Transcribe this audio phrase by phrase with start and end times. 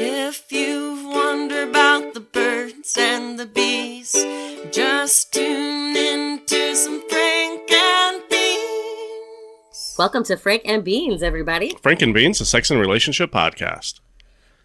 [0.00, 4.12] If you've wondered about the birds and the bees,
[4.70, 9.96] just tune in to some Frank and Beans.
[9.98, 11.74] Welcome to Frank and Beans, everybody.
[11.82, 13.98] Frank and Beans, a sex and relationship podcast.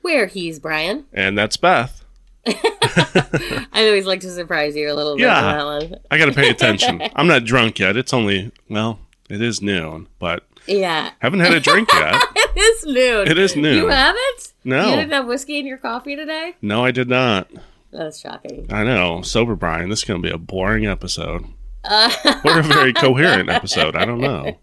[0.03, 1.05] Where he's Brian.
[1.11, 2.05] And that's Beth.
[2.45, 5.63] I always like to surprise you a little bit Yeah.
[5.63, 5.95] on.
[6.11, 7.01] I got to pay attention.
[7.15, 7.97] I'm not drunk yet.
[7.97, 8.99] It's only, well,
[9.31, 11.09] it is noon, but Yeah.
[11.21, 12.21] haven't had a drink yet.
[12.63, 13.27] It is noon.
[13.27, 13.75] It is noon.
[13.77, 14.53] You haven't?
[14.63, 14.89] No.
[14.89, 16.55] You didn't have whiskey in your coffee today?
[16.61, 17.49] No, I did not.
[17.91, 18.67] That's shocking.
[18.71, 19.21] I know.
[19.21, 21.45] Sober Brian, this is going to be a boring episode.
[21.83, 22.09] Uh,
[22.45, 23.95] Or a very coherent episode.
[23.95, 24.57] I don't know.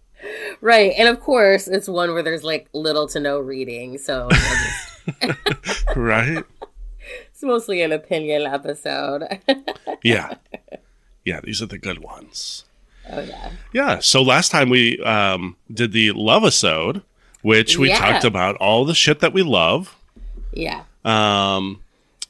[0.60, 0.92] right.
[0.96, 3.98] And of course, it's one where there's like little to no reading.
[3.98, 6.44] So it's Right?
[7.30, 9.24] It's mostly an opinion episode.
[10.02, 10.34] Yeah.
[11.26, 12.64] Yeah, these are the good ones.
[13.12, 13.50] oh, yeah.
[13.74, 13.98] Yeah.
[13.98, 17.02] So last time we um, did the love episode,
[17.42, 17.98] which we Yeah.
[17.98, 19.96] talked about all the shit that we love.
[20.52, 20.82] Yeah.
[21.04, 21.80] Um,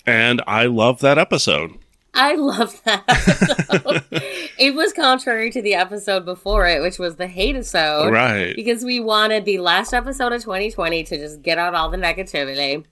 [0.07, 1.73] and I love that episode.
[2.13, 4.03] I love that episode.
[4.59, 8.13] it was contrary to the episode before it, which was the hate episode.
[8.13, 8.55] Right.
[8.57, 12.85] Because we wanted the last episode of 2020 to just get out all the negativity.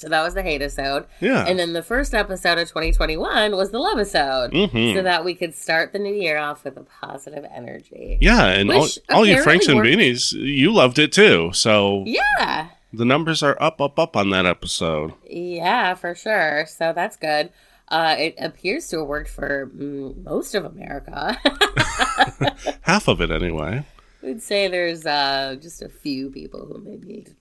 [0.00, 1.04] So that was the hate episode.
[1.20, 1.44] Yeah.
[1.46, 4.50] And then the first episode of 2021 was the love episode.
[4.50, 4.94] Mhm.
[4.94, 8.16] So that we could start the new year off with a positive energy.
[8.18, 11.50] Yeah, and all, all you Franks and apparently Beanies, you loved it too.
[11.52, 12.68] So Yeah.
[12.94, 15.12] the numbers are up, up, up on that episode.
[15.28, 16.64] Yeah, for sure.
[16.66, 17.50] So that's good.
[17.88, 21.36] Uh, it appears to have worked for most of America.
[22.82, 23.84] Half of it, anyway.
[24.22, 27.34] We'd say there's uh, just a few people who maybe it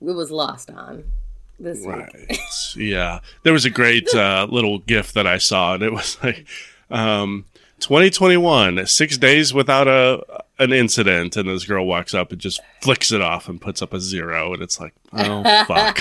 [0.00, 1.04] was lost on
[1.58, 1.96] this week.
[1.96, 2.38] Right.
[2.76, 3.20] yeah.
[3.42, 6.46] There was a great uh, little gif that I saw, and it was like
[6.90, 7.44] um,
[7.80, 13.10] 2021, six days without a an incident, and this girl walks up and just flicks
[13.10, 16.00] it off and puts up a zero, and it's like, oh fuck.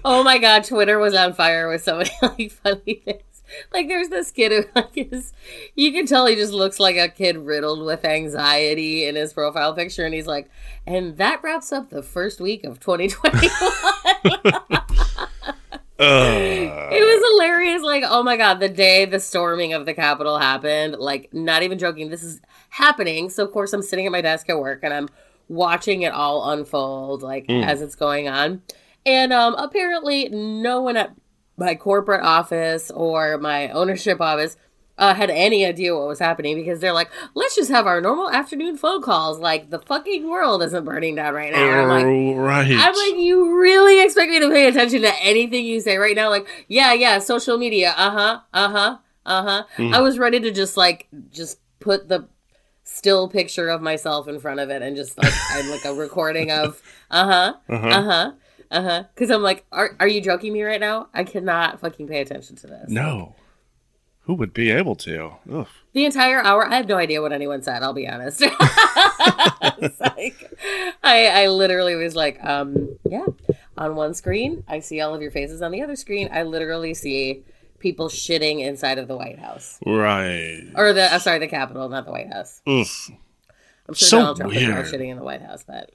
[0.04, 3.35] oh my god, Twitter was on fire with so many like funny things.
[3.72, 5.32] Like there's this kid who like is
[5.74, 9.74] you can tell he just looks like a kid riddled with anxiety in his profile
[9.74, 10.48] picture and he's like,
[10.86, 13.50] and that wraps up the first week of 2021.
[15.98, 16.82] Ugh.
[16.92, 17.82] It was hilarious.
[17.82, 21.78] Like, oh my god, the day the storming of the Capitol happened, like, not even
[21.78, 23.30] joking, this is happening.
[23.30, 25.08] So, of course, I'm sitting at my desk at work and I'm
[25.48, 28.62] watching it all unfold, like, as it's going on.
[29.06, 31.14] And um, apparently, no one at
[31.56, 34.56] my corporate office or my ownership office
[34.98, 38.30] uh, had any idea what was happening because they're like, let's just have our normal
[38.30, 39.38] afternoon phone calls.
[39.38, 41.70] Like, the fucking world isn't burning down right now.
[41.70, 42.70] And I'm like, Oh, right.
[42.72, 46.30] I'm like, you really expect me to pay attention to anything you say right now?
[46.30, 47.92] Like, yeah, yeah, social media.
[47.96, 48.40] Uh huh.
[48.54, 48.98] Uh huh.
[49.26, 49.64] Uh huh.
[49.76, 49.92] Hmm.
[49.94, 52.28] I was ready to just like just put the
[52.84, 56.50] still picture of myself in front of it and just like I'm like a recording
[56.52, 56.80] of
[57.10, 57.54] uh huh.
[57.68, 57.86] Uh-huh.
[57.88, 58.32] Uh huh.
[58.70, 59.04] Uh huh.
[59.14, 61.08] Because I'm like, are are you joking me right now?
[61.14, 62.88] I cannot fucking pay attention to this.
[62.88, 63.34] no.
[64.22, 65.34] Who would be able to?
[65.52, 65.68] Ugh.
[65.92, 67.84] The entire hour, I have no idea what anyone said.
[67.84, 68.42] I'll be honest.
[69.78, 70.52] It's like,
[71.04, 73.26] I, I literally was like, um, yeah.
[73.76, 75.60] On one screen, I see all of your faces.
[75.62, 77.44] On the other screen, I literally see
[77.78, 80.66] people shitting inside of the White House Right.
[80.74, 81.12] or the.
[81.12, 82.62] I'm sorry, the Capitol, not the White House.
[82.66, 82.86] Ugh.
[83.88, 85.90] I'm sure So Donald Trump is now shitting in the White House, but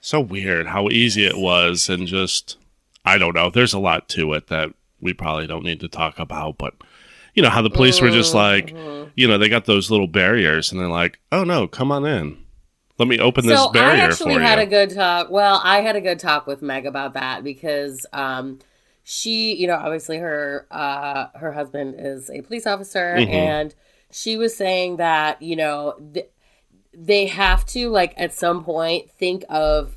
[0.00, 2.56] so weird how easy it was and just
[3.04, 4.70] i don't know there's a lot to it that
[5.00, 6.74] we probably don't need to talk about but
[7.34, 9.08] you know how the police were just like Mm-hmm.
[9.16, 12.38] you know they got those little barriers and they're like oh no come on in
[12.98, 15.30] let me open this so I barrier actually for had you a good talk.
[15.30, 18.58] Well, I had a good talk with Meg about that because um,
[19.04, 23.28] she, you know, obviously her uh, her husband is a police officer, Mhm.
[23.30, 23.74] and
[24.10, 26.28] she was saying that you know th-
[27.00, 29.94] they have to like at some point think of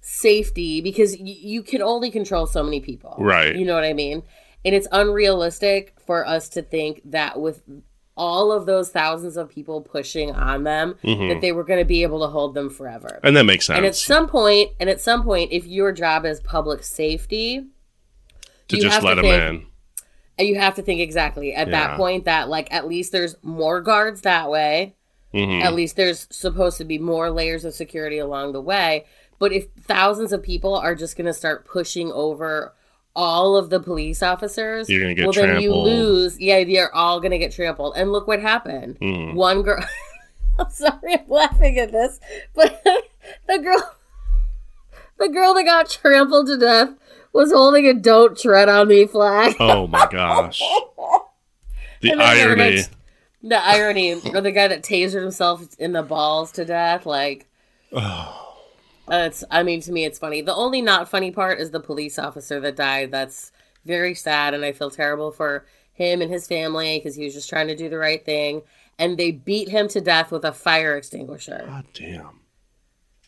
[0.00, 3.56] safety because y- you can only control so many people, Right.
[3.56, 4.22] You know what I mean?
[4.64, 7.62] And it's unrealistic for us to think that with
[8.16, 11.30] all of those thousands of people pushing on them Mhm.
[11.32, 13.18] that they were going to be able to hold them forever.
[13.24, 13.76] and that makes sense.
[13.78, 17.64] And at some point, and at some point, if your job is public safety,
[18.68, 19.66] to just have to let them think- in
[20.38, 21.88] And you have to think exactly at Yeah.
[21.88, 24.94] that point that like at least there's more guards that way.
[25.34, 25.62] Mhm.
[25.62, 29.04] At least there's supposed to be more layers of security along the way.
[29.40, 32.72] But if thousands of people are just going to start pushing over
[33.16, 36.38] all of the police officers, You're gonna get well, then you lose.
[36.40, 37.94] Yeah, you're all going to get trampled.
[37.96, 38.98] And look what happened.
[39.00, 39.34] Mhm.
[39.34, 39.84] One girl.
[40.58, 42.20] I'm sorry, I'm laughing at this,
[42.54, 42.80] but
[43.48, 43.92] the girl,
[45.18, 46.90] the girl that got trampled to death
[47.32, 49.56] was holding a "Don't tread on me" flag.
[49.58, 50.60] oh my gosh
[52.00, 52.88] the And then the other irony guy-
[53.44, 57.46] The irony, or the guy that tasered himself in the balls to death, like
[59.06, 59.44] Uh, it's.
[59.50, 60.40] I mean, to me, it's funny.
[60.40, 63.10] The only not funny part is the police officer that died.
[63.10, 63.52] That's
[63.84, 67.48] very sad, and I feel terrible for him and his family because he was just
[67.48, 68.62] trying to do the right thing.
[68.98, 71.64] And they beat him to death with a fire extinguisher.
[71.66, 72.40] God damn.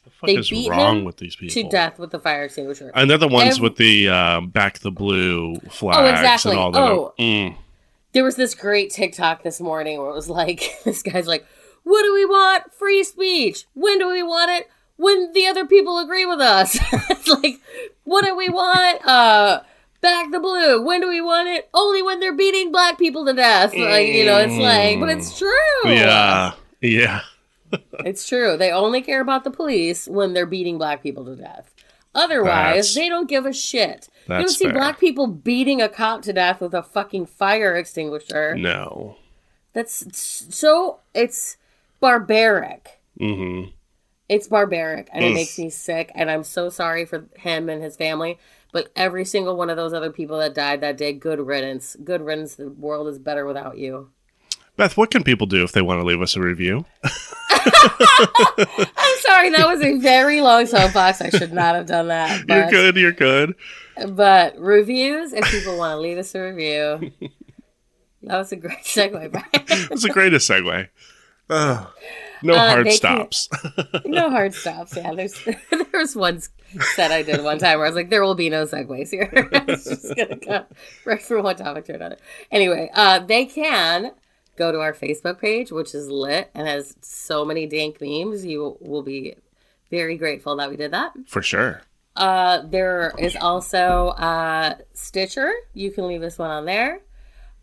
[0.04, 1.62] The fuck They is beat wrong him with these people?
[1.62, 2.92] To death with the fire extinguisher.
[2.94, 6.52] And they're the ones Ev- with the uh, back the blue flags exactly.
[6.52, 6.80] and all that.
[6.80, 7.14] Oh.
[7.18, 7.56] Mm.
[8.16, 11.46] There was this great TikTok this morning where it was like, this guy's like,
[11.82, 12.72] what do we want?
[12.72, 13.66] Free speech.
[13.74, 14.70] When do we want it?
[14.96, 16.78] When the other people agree with us.
[17.10, 17.60] it's like,
[18.04, 19.06] what do we want?
[19.06, 19.60] Uh,
[20.00, 20.82] back the blue.
[20.82, 21.68] When do we want it?
[21.74, 23.74] Only when they're beating black people to death.
[23.74, 25.92] Like, you know, it's like, but it's true.
[25.92, 26.54] Yeah.
[26.80, 27.20] Yeah.
[28.04, 28.56] It's true.
[28.56, 31.74] They only care about the police when they're beating black people to death.
[32.16, 34.08] Otherwise, That's- they don't give a shit.
[34.28, 34.72] you don't see fair.
[34.72, 38.56] black people beating a cop to death with a fucking fire extinguisher.
[38.56, 39.16] No.
[39.74, 41.00] That's so.
[41.14, 41.58] It's
[42.00, 42.98] barbaric.
[43.18, 43.64] hmm
[44.28, 46.10] It's barbaric, and it makes me sick.
[46.14, 48.38] And I'm so sorry for him and his family.
[48.72, 51.96] But every single one of those other people that died that day, good riddance.
[52.02, 52.54] Good riddance.
[52.56, 54.10] The world is better without you.
[54.76, 56.84] Beth, what can people do if they want to leave us a review?
[58.96, 61.20] I'm sorry, that was a very long soapbox.
[61.20, 62.44] I should not have done that.
[62.48, 62.96] You're good.
[62.96, 63.54] You're good.
[64.08, 67.12] but reviews, if people want to leave us a review,
[68.22, 69.86] that was a great segue, Brian.
[69.88, 70.88] That's the greatest segue.
[72.42, 72.96] No Uh, hard they can-
[73.32, 73.48] stops.
[74.04, 74.94] no hard stops.
[74.96, 75.40] Yeah, there's
[75.92, 76.40] there's one
[76.94, 79.30] set I did one time where I was like, there will be no segues here.
[79.32, 80.66] it's just gonna go
[81.06, 82.18] right from one topic to another.
[82.50, 84.10] Anyway, uh, they can
[84.56, 88.44] go to our Facebook page, which is lit and has so many dank memes.
[88.44, 89.36] You will be
[89.90, 91.12] very grateful that we did that.
[91.26, 91.82] For sure.
[92.16, 95.52] Uh, there is also uh, Stitcher.
[95.74, 97.00] You can leave us one on there.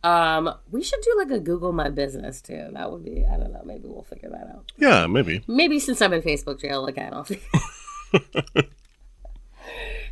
[0.04, 2.70] Um, we should do like a Google My Business too.
[2.74, 4.72] That would be, I don't know, maybe we'll figure that out.
[4.78, 5.44] Yeah, maybe.
[5.48, 7.26] Maybe since I'm in Facebook jail again, I'll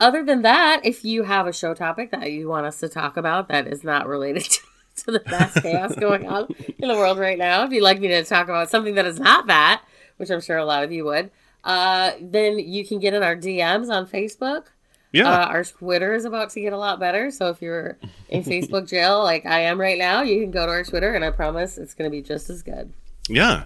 [0.00, 3.16] other than that, if you have a show topic that you want us to talk
[3.16, 4.60] about that is not related to,
[4.96, 6.48] to the mass chaos going on
[6.78, 9.20] in the world right now, if you'd like me to talk about something that is
[9.20, 9.82] not that,
[10.16, 11.30] which I'm sure a lot of you would,
[11.64, 14.66] uh, then you can get in our DMs on Facebook.
[15.12, 15.28] Yeah.
[15.30, 17.30] Uh, our Twitter is about to get a lot better.
[17.30, 17.96] So if you're
[18.28, 21.24] in Facebook jail, like I am right now, you can go to our Twitter, and
[21.24, 22.92] I promise it's going to be just as good.
[23.28, 23.64] yeah.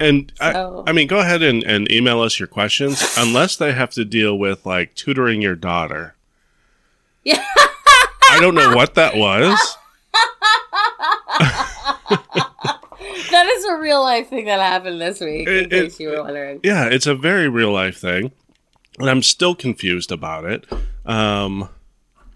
[0.00, 3.72] And So- I, I mean, go ahead and, and email us your questions, unless they
[3.72, 6.14] have to deal with like tutoring your daughter.
[7.24, 7.44] Yeah.
[8.30, 9.58] I don't know what that was.
[13.30, 16.10] That is a real life thing that happened this week, in It- case it- you
[16.10, 16.60] were wondering.
[16.62, 18.32] Yeah, it's a very real life thing,
[18.98, 20.64] and I'm still confused about it.
[21.06, 21.68] Um,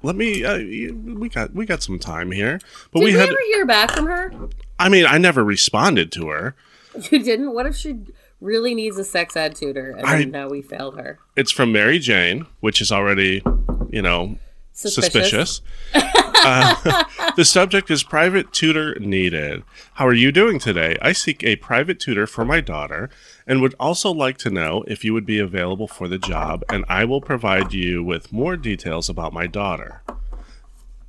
[0.02, 0.44] let me.
[0.44, 2.60] Uh, we got we got some time here,
[2.92, 3.28] but Did we we, had.
[3.28, 4.32] ever hear back from her?
[4.78, 6.54] I mean, I never responded to her.
[7.10, 7.54] You didn't?
[7.54, 8.00] What if she
[8.40, 11.18] really needs a sex ed tutor and I- then now we failed her?
[11.36, 13.42] It's from Mary Jane, which is already,
[13.90, 14.36] you know,
[14.72, 15.62] Suspicious.
[15.92, 16.12] suspicious.
[16.44, 17.04] uh,
[17.36, 19.62] the subject is private tutor needed.
[19.94, 20.98] How are you doing today?
[21.00, 23.08] I seek a private tutor for my daughter
[23.46, 26.84] and would also like to know if you would be available for the job, and
[26.88, 30.02] I will provide you with more details about my daughter.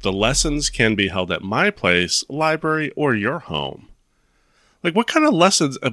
[0.01, 3.87] The lessons can be held at my place, library, or your home.
[4.83, 5.77] Like, what kind of lessons?
[5.81, 5.91] Uh,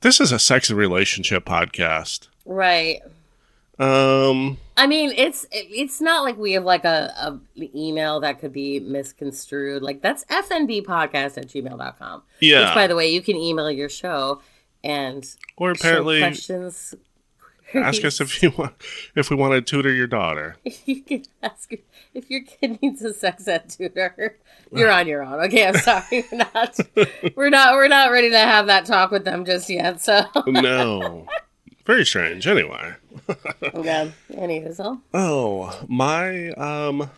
[0.00, 2.28] this is a sex and relationship podcast.
[2.46, 3.00] Right.
[3.78, 7.38] Um, I mean, it's it's not like we have like a, a
[7.76, 9.82] email that could be misconstrued.
[9.82, 12.22] Like that's fnbpodcast at gmail.com.
[12.40, 12.64] yeah.
[12.66, 14.40] Which, by the way, you can email your show
[14.84, 15.24] and
[15.56, 16.94] or apparently, questions
[17.74, 18.74] Ask us if you want
[19.14, 20.56] if we want to tutor your daughter.
[20.86, 21.72] you can ask
[22.14, 24.38] if your kid needs a sex ed tutor.
[24.72, 25.44] You're on your own.
[25.46, 26.24] Okay, I'm sorry.
[26.32, 26.78] We're not.
[27.36, 27.74] We're not.
[27.74, 30.00] We're not ready to have that talk with them just yet.
[30.00, 30.22] So.
[30.46, 31.26] No.
[31.84, 32.46] Very strange.
[32.46, 32.94] Anyway.
[33.62, 34.12] okay.
[34.32, 37.10] Anywho, Oh, my um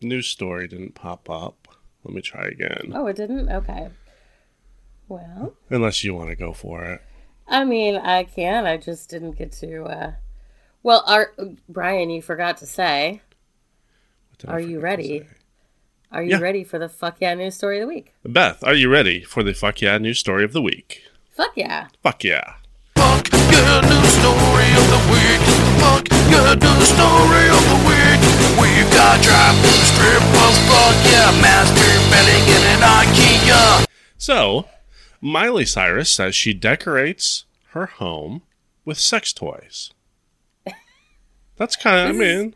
[0.00, 1.68] news story didn't pop up.
[2.04, 2.92] Let me try again.
[2.94, 3.50] Oh, it didn't.
[3.50, 3.88] Okay.
[5.08, 7.00] Well, Unless you want to go for it.
[7.46, 8.66] I mean, I can.
[8.66, 9.84] I just didn't get to.
[9.84, 10.12] uh
[10.82, 11.32] Well, are
[11.68, 12.10] Brian?
[12.10, 13.22] You forgot to say.
[14.30, 15.24] What did I Are you ready?
[16.12, 16.38] Are you Yeah.
[16.40, 18.14] ready for the fuck yeah news story of the week?
[18.24, 21.02] Beth, are you ready for the fuck yeah news story of the week?
[21.30, 21.88] Fuck yeah.
[22.02, 22.54] Fuck yeah.
[22.96, 25.40] Fuck yeah, news story of the week.
[25.80, 28.20] Fuck yeah, news story of the week.
[28.60, 30.56] We got drive-through strippers.
[30.68, 33.86] Fuck yeah, masturbating in an IKEA.
[34.18, 34.66] So,
[35.20, 38.42] Miley Cyrus says she decorates her home
[38.84, 39.90] with sex toys.
[41.56, 42.54] That's kind of, I This is- mean,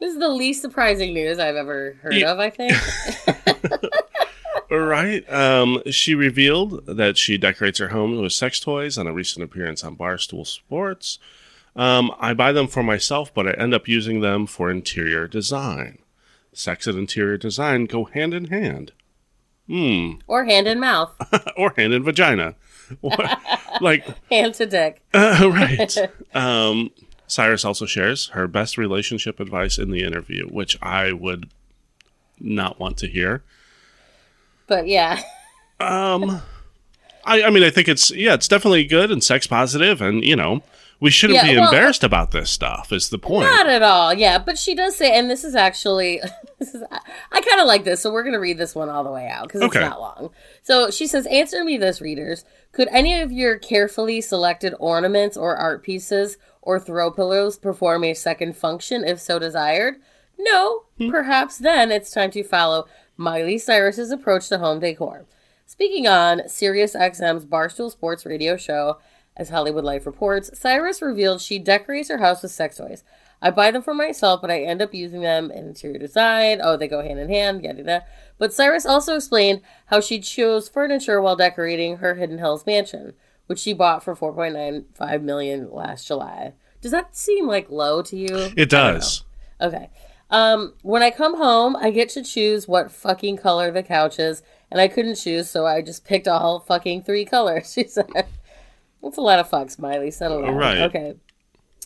[0.00, 2.32] This is the least surprising news I've ever heard Yeah.
[2.32, 2.38] of.
[2.38, 2.72] I think.
[4.70, 5.30] right.
[5.32, 9.82] Um, she revealed that she decorates her home with sex toys on a recent appearance
[9.84, 11.18] on Barstool Sports.
[11.76, 15.98] Um, I buy them for myself, but I end up using them for interior design.
[16.52, 18.92] Sex and interior design go hand in hand.
[19.66, 20.12] Hmm.
[20.26, 21.10] or hand in mouth,
[21.56, 22.54] or hand in vagina.
[23.00, 23.16] Or-
[23.80, 25.02] like, hand to dick.
[25.14, 25.96] Uh, right.
[26.34, 26.90] Um,
[27.26, 31.48] Cyrus also shares her best relationship advice in the interview, which I would
[32.38, 33.42] not want to hear.
[34.66, 35.20] But yeah,
[35.80, 36.42] Um,
[37.24, 40.36] I, I mean, I think it's yeah, it's definitely good and sex positive, and you
[40.36, 40.62] know,
[41.00, 42.92] we shouldn't Yeah, be well, embarrassed about this stuff.
[42.92, 43.46] Is the point?
[43.50, 44.14] not at all.
[44.14, 46.20] Yeah, but she does say, and this is actually,
[46.58, 47.00] this is I,
[47.32, 49.44] I kind of like this, so we're gonna read this one all the way out
[49.48, 49.84] because it's Okay.
[49.86, 50.30] not long.
[50.62, 55.56] So she says, "Answer me this, readers: Could any of your carefully selected ornaments or
[55.56, 59.96] art pieces or throw pillows perform a second function if so desired?
[60.38, 60.84] No.
[60.98, 61.10] Hmm.
[61.10, 62.86] Perhaps then it's time to follow
[63.16, 65.26] Miley Cyrus's approach to home decor."
[65.66, 68.98] Speaking on Sirius XM's Barstool Sports radio show,
[69.36, 73.02] as Hollywood Life reports, Cyrus revealed she decorates her house with sex toys.
[73.42, 76.60] I buy them for myself, but I end up using them in interior design.
[76.62, 78.04] Oh, they go hand in hand, yada yada.
[78.38, 83.12] But Cyrus also explained how she chose furniture while decorating her Hidden Hills mansion,
[83.46, 86.54] which she bought for 4.95 million last July.
[86.80, 88.28] Does that seem like low to you?
[88.56, 88.94] It I don't know.
[88.94, 89.24] does.
[89.60, 89.90] Okay.
[90.30, 94.42] Um, when I come home, I get to choose what fucking color the couch is,
[94.70, 97.72] and I couldn't choose, so I just picked all fucking three colors.
[97.74, 98.06] She said,
[99.04, 100.10] "That's a lot of fucks, Miley.
[100.10, 100.78] Settle down." Right.
[100.78, 101.14] Okay.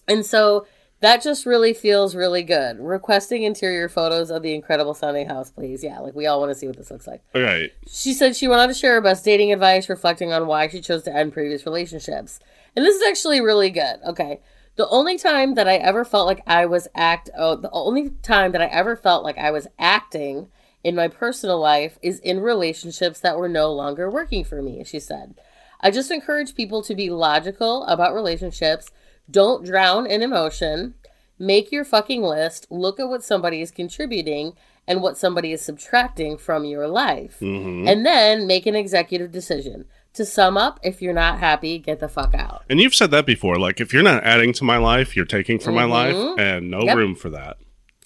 [0.07, 0.67] And so
[1.01, 2.79] that just really feels really good.
[2.81, 5.85] Requesting interior photos of the incredible sounding house, please.
[5.85, 7.23] Yeah, like we all want to see what this looks like.
[7.35, 7.71] All right.
[7.87, 10.81] She said she went on to share her best dating advice, reflecting on why she
[10.81, 12.41] chose to end previous relationships.
[12.75, 14.01] And this is actually really good.
[14.07, 14.41] Okay.
[14.75, 18.53] The only time that I ever felt like I was act oh, the only time
[18.53, 20.49] that I ever felt like I was acting
[20.85, 25.01] in my personal life is in relationships that were no longer working for me, she
[25.01, 25.35] said.
[25.81, 28.91] I just encourage people to be logical about relationships.
[29.31, 30.95] Don't drown in emotion.
[31.39, 32.67] Make your fucking list.
[32.71, 34.55] Look at what somebody is contributing
[34.89, 37.41] and what somebody is subtracting from your life.
[37.41, 39.85] And then make an executive decision.
[40.15, 42.65] To sum up, if you're not happy, get the fuck out.
[42.69, 43.57] And you've said that before.
[43.57, 46.79] Like, if you're not adding to my life, you're taking from my life, and no
[46.79, 46.87] Mm-hmm.
[46.87, 46.97] Yep.
[46.97, 47.59] room for that.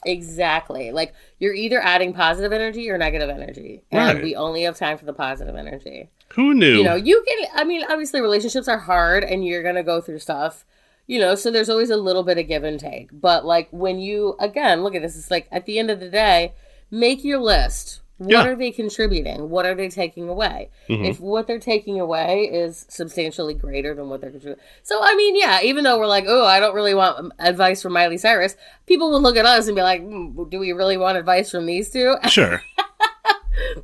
[0.04, 0.90] Exactly.
[0.92, 3.82] Like you're either adding positive energy or negative energy.
[3.90, 4.22] And Right.
[4.24, 6.10] we only have time for the positive energy.
[6.34, 6.78] Who knew?
[6.78, 10.18] you know you can i mean obviously relationships are hard and you're gonna go through
[10.20, 10.64] stuff
[11.06, 13.98] you know so there's always a little bit of give and take but like when
[13.98, 16.54] you again look at this it's like at the end of the day
[16.90, 18.46] make your list what Yeah.
[18.46, 23.54] are they contributing what are they taking away if what they're taking away is substantially
[23.54, 26.60] greater than what they're contributing so i mean yeah even though we're like oh i
[26.60, 28.54] don't really want advice from miley cyrus
[28.86, 31.66] people will look at us and be like "Hmm, do we really want advice from
[31.66, 32.62] these two sure.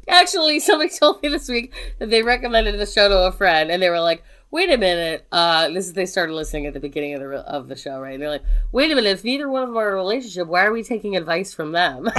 [0.08, 3.82] Actually, somebody told me this week that they recommended the show to a friend, and
[3.82, 7.14] they were like, "Wait a minute." Uh, this is they started listening at the beginning
[7.14, 8.14] of the re- of the show, right?
[8.14, 9.10] And they're like, "Wait a minute.
[9.10, 11.72] If neither one of them are in a relationship, why are we taking advice from
[11.72, 12.08] them?"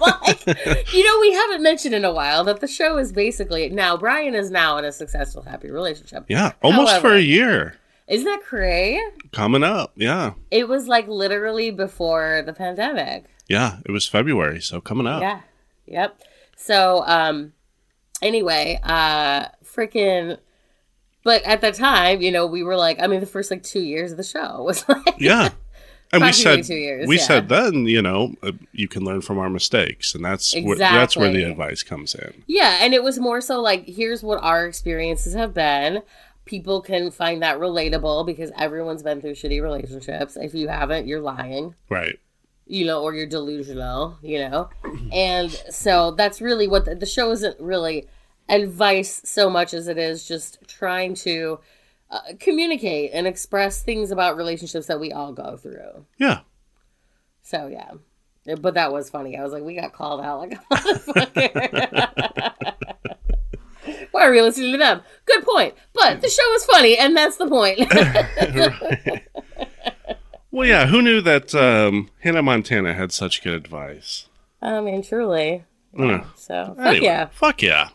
[0.00, 0.46] Like,
[0.92, 4.34] you know, we haven't mentioned in a while that the show is basically now Brian
[4.34, 6.24] is now in a successful, happy relationship.
[6.28, 6.52] Yeah.
[6.62, 7.76] Almost for a year.
[8.08, 9.00] Isn't that crazy?
[9.32, 9.92] Coming up.
[9.96, 10.34] Yeah.
[10.50, 13.24] It was like literally before the pandemic.
[13.48, 13.78] Yeah.
[13.84, 15.22] It was February, so coming up.
[15.22, 15.40] Yeah.
[15.86, 16.20] Yep.
[16.56, 17.52] So, um,
[18.22, 20.38] anyway, uh, freaking,
[21.22, 23.80] but at the time, you know, we were like, I mean, the first like two
[23.82, 25.50] years of the show was like, Yeah.
[26.12, 27.22] And we said two years, we yeah.
[27.24, 31.16] said then, you know, uh, you can learn from our mistakes, and that's where, that's
[31.16, 32.44] where the advice comes in.
[32.46, 32.78] yeah.
[32.80, 36.02] And it was more so like, here's what our experiences have been.
[36.44, 40.36] people can find that relatable because everyone's been through shitty relationships.
[40.36, 42.20] If you haven't, you're lying Right.
[42.66, 44.68] You know, or you're delusional, you know.
[45.12, 48.08] And so that's really what the, the show isn't really
[48.48, 51.60] advice so much as it is just trying to
[52.10, 56.06] uh, communicate and express things about relationships that we all go through.
[56.18, 56.40] Yeah.
[57.42, 57.92] So yeah.
[58.60, 59.36] But that was funny.
[59.36, 62.12] I was like, we got called out like a motherfucker.
[64.12, 65.02] Why are we listening to them?
[65.24, 65.74] Good point.
[65.92, 67.80] But the show is funny, and that's the point.
[70.50, 70.86] Well, yeah.
[70.86, 74.28] Who knew that um, Hannah Montana had such good advice?
[74.62, 75.64] I mean, truly.
[75.94, 76.26] Mm.
[76.36, 77.26] So, fuck Anyway, yeah.
[77.26, 77.88] Fuck yeah.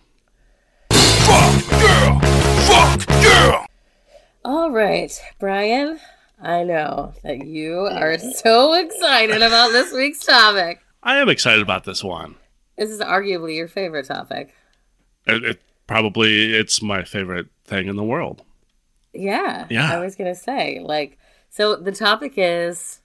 [0.89, 2.19] Fuck yeah!
[2.67, 3.65] Fuck yeah!
[4.43, 5.99] All right, Brian.
[6.41, 10.81] I know that you are so excited about this week's topic.
[11.03, 12.35] I am excited about this one.
[12.77, 14.53] This is arguably your favorite topic.
[15.27, 18.41] It, it probably it's my favorite thing in the world.
[19.13, 19.67] Yeah.
[19.69, 19.91] Yeah.
[19.91, 21.19] I was going to say, like,
[21.51, 23.01] so the topic is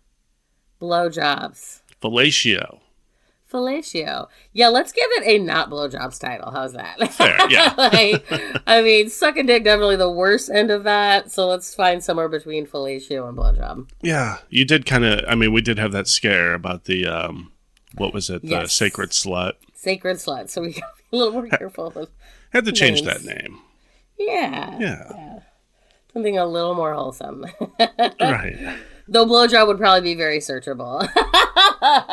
[0.81, 1.83] blowjobs.
[2.03, 2.81] Fellatio.
[3.53, 4.26] Fellatio.
[4.53, 6.50] Yeah, let's give it a not blowjobs title.
[6.50, 6.99] How's that?
[7.12, 7.75] Fair, yeah.
[7.79, 8.25] like,
[8.67, 11.31] I mean, sucking dick definitely the worst end of that.
[11.31, 13.88] So let's find somewhere between fellatio and blowjob.
[14.03, 15.25] Yeah, you did kind of.
[15.29, 17.53] I mean, we did have that scare about the um,
[17.97, 18.43] what was it?
[18.43, 18.73] The Yes.
[18.73, 19.53] sacred slut.
[19.75, 20.50] Sacred slut.
[20.50, 22.09] So we got to be a little more careful.
[22.53, 23.25] Had to change Names.
[23.25, 23.61] that name.
[24.19, 24.76] yeah.
[24.81, 25.25] Yeah,
[26.17, 27.45] Something a little more wholesome.
[27.79, 28.79] right.
[29.07, 31.07] Though blowjob would probably be very searchable.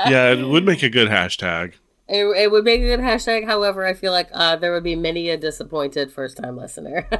[0.10, 1.76] Yeah, it would make a good hashtag.
[2.10, 3.46] it, it would make a good hashtag.
[3.46, 7.08] However, I feel like uh, there would be many a disappointed first time listener.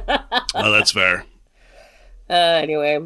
[0.54, 1.24] Oh, that's fair.
[2.28, 3.00] uh, anyway,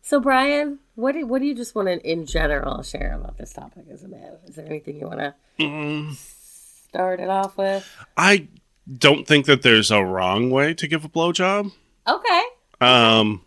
[0.00, 3.52] so Brian, what do, what do you just want to in general share about this
[3.52, 4.32] topic as a man?
[4.46, 7.86] Is there anything you want to Mm, start it off with?
[8.16, 8.48] I
[8.90, 11.70] don't think that there's a wrong way to give a blowjob.
[12.08, 12.42] Okay.
[12.84, 13.42] Um,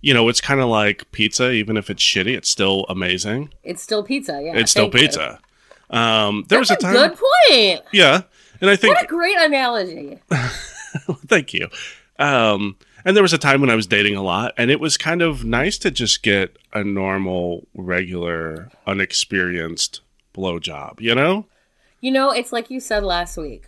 [0.00, 1.50] you know, it's kind of like pizza.
[1.50, 3.52] Even if it's shitty, it's still amazing.
[3.62, 4.40] It's still pizza.
[4.42, 4.56] Yeah.
[4.56, 4.90] It's still you.
[4.90, 5.38] pizza.
[5.90, 6.94] Um, there That's was a time.
[6.94, 7.18] good
[7.50, 7.82] point.
[7.92, 8.22] Yeah,
[8.60, 10.20] and I think What a great analogy.
[11.26, 11.68] Thank you.
[12.18, 14.96] Um, and there was a time when I was dating a lot, and it was
[14.96, 20.00] kind of nice to just get a normal, regular, unexperienced
[20.34, 21.00] blowjob.
[21.00, 21.46] You know?
[22.00, 23.66] You know, it's like you said last week.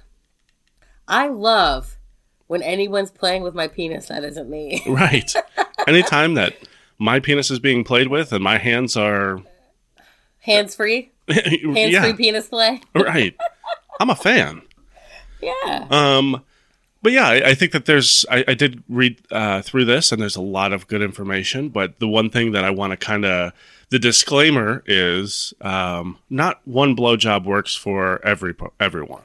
[1.06, 1.98] I love
[2.46, 4.82] when anyone's playing with my penis that isn't me.
[4.86, 5.32] Right.
[5.86, 6.54] Anytime that
[6.98, 9.40] my penis is being played with and my hands are,
[10.40, 11.10] Hands free.
[11.28, 12.80] Hands yeah, free penis play.
[12.94, 13.34] right.
[13.98, 14.62] I'm a fan.
[15.40, 15.86] Yeah.
[15.90, 16.42] Um,
[17.02, 18.24] but yeah, I, I think that there's.
[18.30, 21.68] I, I did read uh, through this, and there's a lot of good information.
[21.68, 23.52] But the one thing that I want to kind of
[23.90, 29.22] the disclaimer is um, not one blowjob works for every everyone.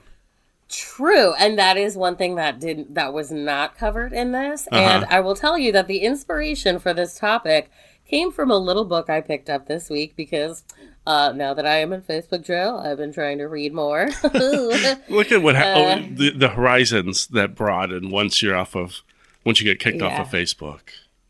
[0.70, 4.68] True, and that is one thing that didn't that was not covered in this.
[4.72, 4.80] Uh-huh.
[4.80, 7.72] And I will tell you that the inspiration for this topic
[8.08, 10.64] came from a little book I picked up this week because
[11.08, 14.10] uh, now that I am in Facebook jail, I've been trying to read more.
[14.24, 19.02] Look at what ha- Uh, oh, the the horizons that broaden once you're off of
[19.44, 20.82] once you get kicked off of Facebook.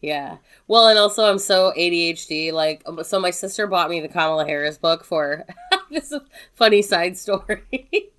[0.01, 0.37] Yeah.
[0.67, 2.51] Well, and also I'm so ADHD.
[2.51, 5.45] Like, um, so my sister bought me the Kamala Harris book for
[5.91, 6.13] this
[6.53, 8.11] funny side story.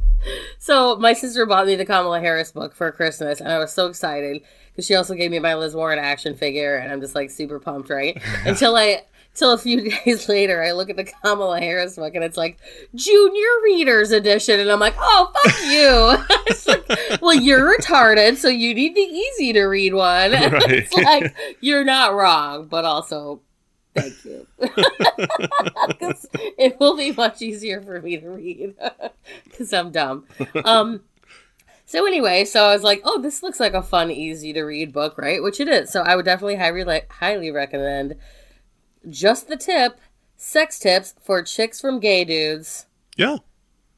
[0.59, 3.87] So my sister bought me the Kamala Harris book for Christmas, and I was so
[3.87, 7.31] excited because she also gave me my Liz Warren action figure, and I'm just like
[7.31, 8.21] super pumped, right?
[8.45, 9.03] Until I.
[9.33, 12.59] Till a few days later, I look at the Kamala Harris book and it's like
[12.97, 18.49] Junior Readers Edition, and I'm like, "Oh, fuck you!" it's like, well, you're retarded, so
[18.49, 20.33] you need the easy to read one.
[20.33, 20.73] Right.
[20.73, 23.41] it's like you're not wrong, but also
[23.95, 24.47] thank you.
[26.59, 28.75] it will be much easier for me to read
[29.45, 30.27] because I'm dumb.
[30.65, 31.03] Um,
[31.87, 34.93] so anyway, so I was like, oh, this looks like a fun, easy to read
[34.93, 35.43] book, right?
[35.43, 35.91] Which it is.
[35.91, 38.17] So I would definitely highly, highly recommend
[39.09, 39.99] just the tip,
[40.37, 43.39] sex tips for chicks from gay dudes Yeah.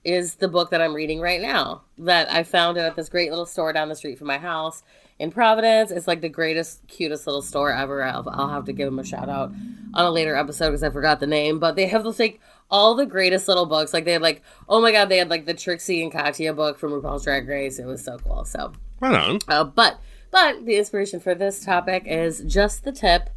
[0.04, 1.82] is the book that I'm reading right now.
[1.98, 4.82] That I found it at this great little store down the street from my house
[5.18, 5.90] in Providence.
[5.90, 8.02] It's like the greatest, cutest little store ever.
[8.02, 9.52] I'll, I'll have to give them a shout out
[9.94, 11.58] on a later episode because I forgot the name.
[11.58, 13.92] But they have those like all the greatest little books.
[13.92, 16.78] Like they had like oh my god, they had like the Trixie and Katya book
[16.78, 17.78] from RuPaul's Drag Race.
[17.78, 18.44] It was so cool.
[18.44, 19.38] So Right on.
[19.48, 19.98] uh, but
[20.30, 23.28] but the inspiration for this topic is just the tip,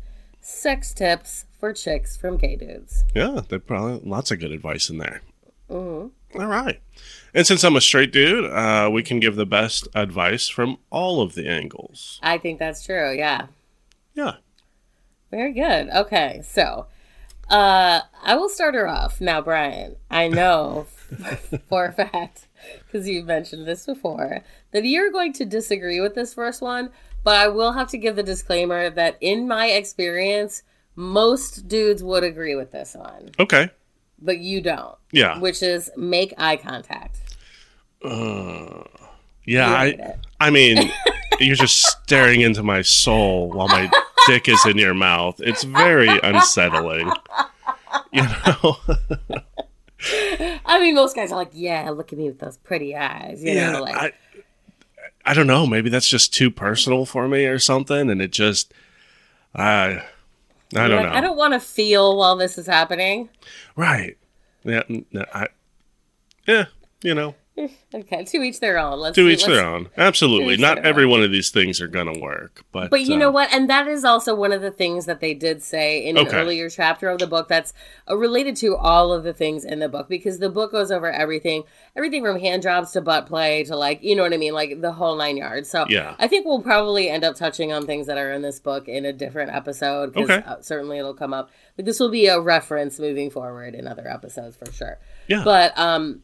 [0.41, 3.03] sex tips for chicks from gay dudes.
[3.13, 5.21] Yeah, they probably lots of good advice in there.
[5.69, 6.07] hmm
[6.39, 6.81] All right.
[7.33, 11.21] And since I'm a straight dude, uh, we can give the best advice from all
[11.21, 12.19] of the angles.
[12.23, 13.13] I think that's true.
[13.13, 13.47] Yeah.
[14.13, 14.35] Yeah.
[15.31, 15.89] Very good.
[15.89, 16.87] Okay, so
[17.49, 19.19] uh I will start her off.
[19.19, 20.87] Now, Brian, I know
[21.69, 22.47] for a fact,
[22.85, 26.89] because you've mentioned this before, that you're going to disagree with this first one,
[27.23, 30.63] But I will have to give the disclaimer that in my experience,
[30.95, 33.69] most dudes would agree with this one, Okay.
[34.19, 34.95] But you don't.
[35.11, 35.39] Yeah.
[35.39, 37.17] Which is make eye contact.
[38.03, 38.83] Uh,
[39.45, 40.15] yeah, I.
[40.39, 40.91] I mean,
[41.39, 43.89] you're just staring into my soul while my
[44.27, 45.39] dick is in your mouth.
[45.39, 47.11] It's very unsettling.
[48.11, 48.77] You know?
[50.65, 53.43] I mean, most guys are like, yeah, look at me with those pretty eyes.
[53.43, 53.71] You yeah.
[53.71, 54.11] know, like, I
[55.25, 58.73] I don't know, maybe that's just too personal for me or something and it just
[59.55, 60.03] I
[60.75, 61.17] I you're don't like, know.
[61.17, 63.29] I don't want to feel while this is happening.
[63.75, 64.17] right.
[64.63, 65.47] Yeah, n- n- I
[66.47, 66.65] Yeah,
[67.03, 67.35] you know.
[67.93, 68.99] Okay, to each their own.
[68.99, 69.87] Let's To see- each their own.
[69.97, 70.57] Absolutely.
[70.57, 71.11] Not every own.
[71.11, 73.53] one of these things are going to work, but But you uh, know what?
[73.53, 76.69] And that is also one of the things that they did say in an earlier
[76.69, 77.73] chapter of the book that's
[78.09, 81.09] uh, related to all of the things in the book because the book goes over
[81.09, 81.63] everything,
[81.95, 84.53] everything from hand jobs to butt play to like, you know what I mean?
[84.53, 85.69] Like the whole nine yards.
[85.69, 86.15] So Yeah.
[86.19, 89.05] I think we'll probably end up touching on things that are in this book in
[89.05, 90.43] a different episode because Okay.
[90.45, 91.49] uh, certainly it'll come up.
[91.77, 94.97] Like this will be a reference moving forward in other episodes for sure.
[95.27, 95.43] Yeah.
[95.45, 96.21] But um,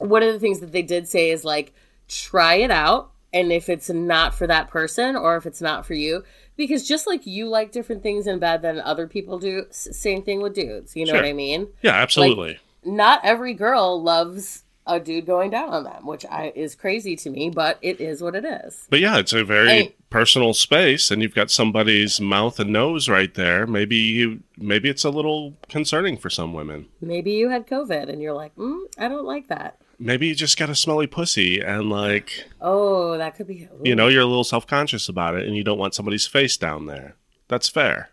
[0.00, 1.72] one of the things that they did say is like
[2.08, 5.94] try it out and if it's not for that person or if it's not for
[5.94, 6.24] you
[6.56, 10.22] because just like you like different things in bed than other people do s- same
[10.22, 11.22] thing with dudes you know Sure.
[11.22, 12.58] what i mean Yeah, absolutely.
[12.84, 17.30] not every girl loves a dude going down on them which I, is crazy to
[17.30, 19.94] me but it is what it is But yeah, it's a very Hey.
[20.08, 23.64] personal space, and you've got somebody's mouth and nose right there.
[23.68, 26.88] Maybe you, maybe it's a little concerning for some women.
[27.00, 30.58] maybe you had covid and you're like mm, i don't like that Maybe you just
[30.58, 34.44] got a smelly pussy, and like oh that could be you know, you're a little
[34.44, 37.16] self conscious about it, and you don't want somebody's face down there.
[37.48, 38.10] That's fair.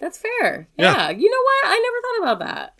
[0.00, 0.94] that's fair Yeah.
[0.96, 1.10] yeah.
[1.10, 2.74] you know what i never thought about that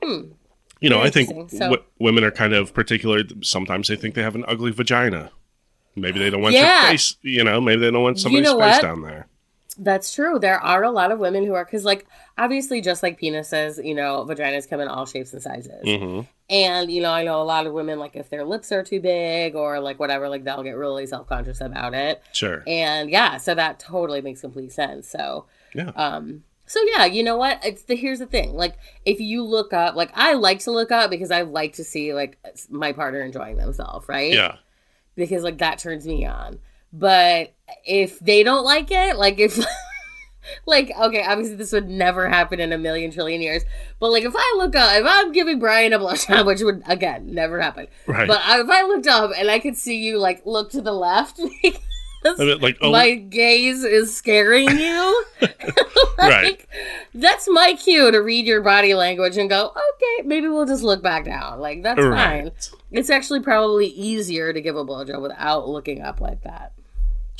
[0.00, 0.06] hmm.
[0.06, 0.32] Hmm.
[0.80, 1.50] You know, Very I think.
[1.50, 3.22] So- w- women are kind of particular.
[3.42, 5.30] Sometimes they think they have an ugly vagina.
[5.94, 6.82] Maybe they don't want Yeah.
[6.82, 7.16] your face.
[7.22, 8.82] You know, maybe they don't want somebody's know face what?
[8.82, 9.28] down there.
[9.78, 10.38] That's true.
[10.38, 12.06] There are a lot of women who are because, like,
[12.38, 15.82] obviously, just like penises, you know, vaginas come in all shapes and sizes.
[15.84, 18.82] hmm And you know, I know a lot of women like if their lips are
[18.82, 22.22] too big or like whatever, like they'll get really self conscious about it.
[22.32, 22.62] Sure.
[22.66, 25.08] And yeah, so that totally makes complete sense.
[25.08, 25.90] So, Yeah.
[25.96, 27.64] um, so yeah, you know what?
[27.64, 28.54] It's the here's the thing.
[28.54, 31.84] Like, if you look up, like I like to look up because I like to
[31.84, 32.38] see like
[32.70, 34.32] my partner enjoying themselves, right?
[34.32, 34.56] Yeah.
[35.14, 36.58] because like that turns me on.
[36.94, 37.54] But
[37.84, 39.58] if they don't like it, like if
[40.66, 43.62] like okay, obviously this would never happen in a million trillion years.
[44.00, 47.34] But like if I look up, if I'm giving Brian a blowjob, which would again
[47.34, 47.88] never happen.
[48.06, 48.28] Right.
[48.28, 51.40] But if I looked up and I could see you like look to the left.
[52.22, 55.24] because I mean, like, oh, my gaze is scaring you.
[56.18, 56.64] Right.
[57.14, 61.02] That's my cue to read your body language and go, okay, maybe we'll just look
[61.02, 61.58] back down.
[61.58, 62.52] Like, that's fine.
[62.92, 66.74] It's actually probably easier to give a blowjob without looking up like that.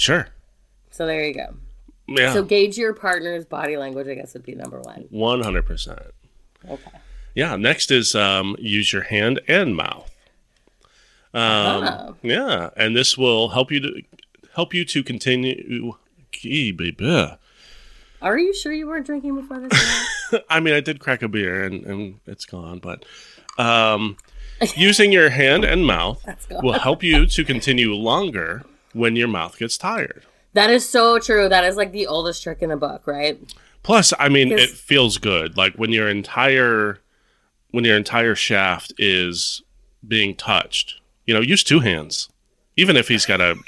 [0.02, 0.26] Sure.
[0.90, 1.54] So there you go.
[2.08, 2.32] Yeah.
[2.32, 5.06] So gauge your partner's body language, I guess, would be number one.
[5.10, 6.00] One hundred percent.
[6.68, 6.90] Okay.
[7.36, 7.54] Yeah.
[7.54, 10.10] Next is um, use your hand and mouth.
[11.32, 12.16] Um, Oh.
[12.22, 14.02] Yeah, and this will help you to
[14.56, 15.92] help you to continue.
[16.32, 17.28] Gee, baby.
[18.20, 20.42] Are you sure you weren't drinking before this?
[20.50, 23.04] I mean, I did crack a beer and, and it's gone, but
[23.56, 24.16] um,
[24.76, 26.24] using your hand and mouth
[26.62, 30.24] will help you to continue longer when your mouth gets tired.
[30.54, 31.48] that is so true.
[31.48, 33.38] That is like the oldest trick in the book, right?
[33.82, 35.56] Plus, I mean, it feels good.
[35.56, 37.00] Like when your entire
[37.72, 39.62] when your entire shaft is
[40.06, 41.00] being touched.
[41.26, 42.28] You know, use two hands,
[42.76, 43.56] even if he's got a.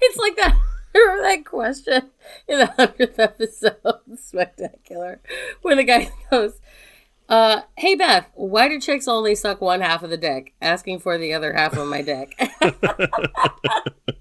[0.00, 0.58] It's like that.
[0.94, 2.10] Remember that question
[2.46, 3.76] in the hundredth episode,
[4.18, 5.20] Spectacular,
[5.62, 6.60] when the guy goes,
[7.30, 11.16] uh, "Hey Beth, why do chicks only suck one half of the dick?" Asking for
[11.16, 12.38] the other half of my dick.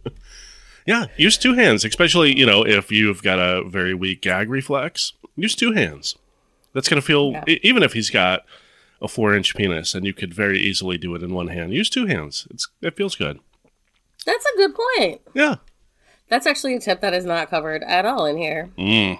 [0.85, 5.13] Yeah, use two hands, especially you know if you've got a very weak gag reflex.
[5.35, 6.15] Use two hands.
[6.73, 7.43] That's gonna feel Yeah.
[7.61, 8.43] even if he's got
[8.99, 11.73] a four inch penis, and you could very easily do it in one hand.
[11.73, 12.47] Use two hands.
[12.49, 13.39] It's it feels good.
[14.25, 15.21] That's a good point.
[15.35, 15.55] Yeah.
[16.27, 18.69] That's actually a tip that is not covered at all in here.
[18.75, 19.19] Mm.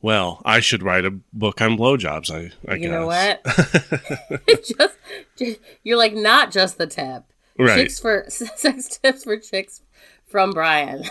[0.00, 2.30] Well, I should write a book on blowjobs.
[2.30, 2.90] I, I You guess.
[2.90, 3.42] know what?
[4.64, 4.96] just,
[5.36, 7.24] just you're like not just the tip.
[7.58, 7.76] Right.
[7.80, 9.82] Chicks for sex tips for chicks
[10.26, 11.02] from Brian.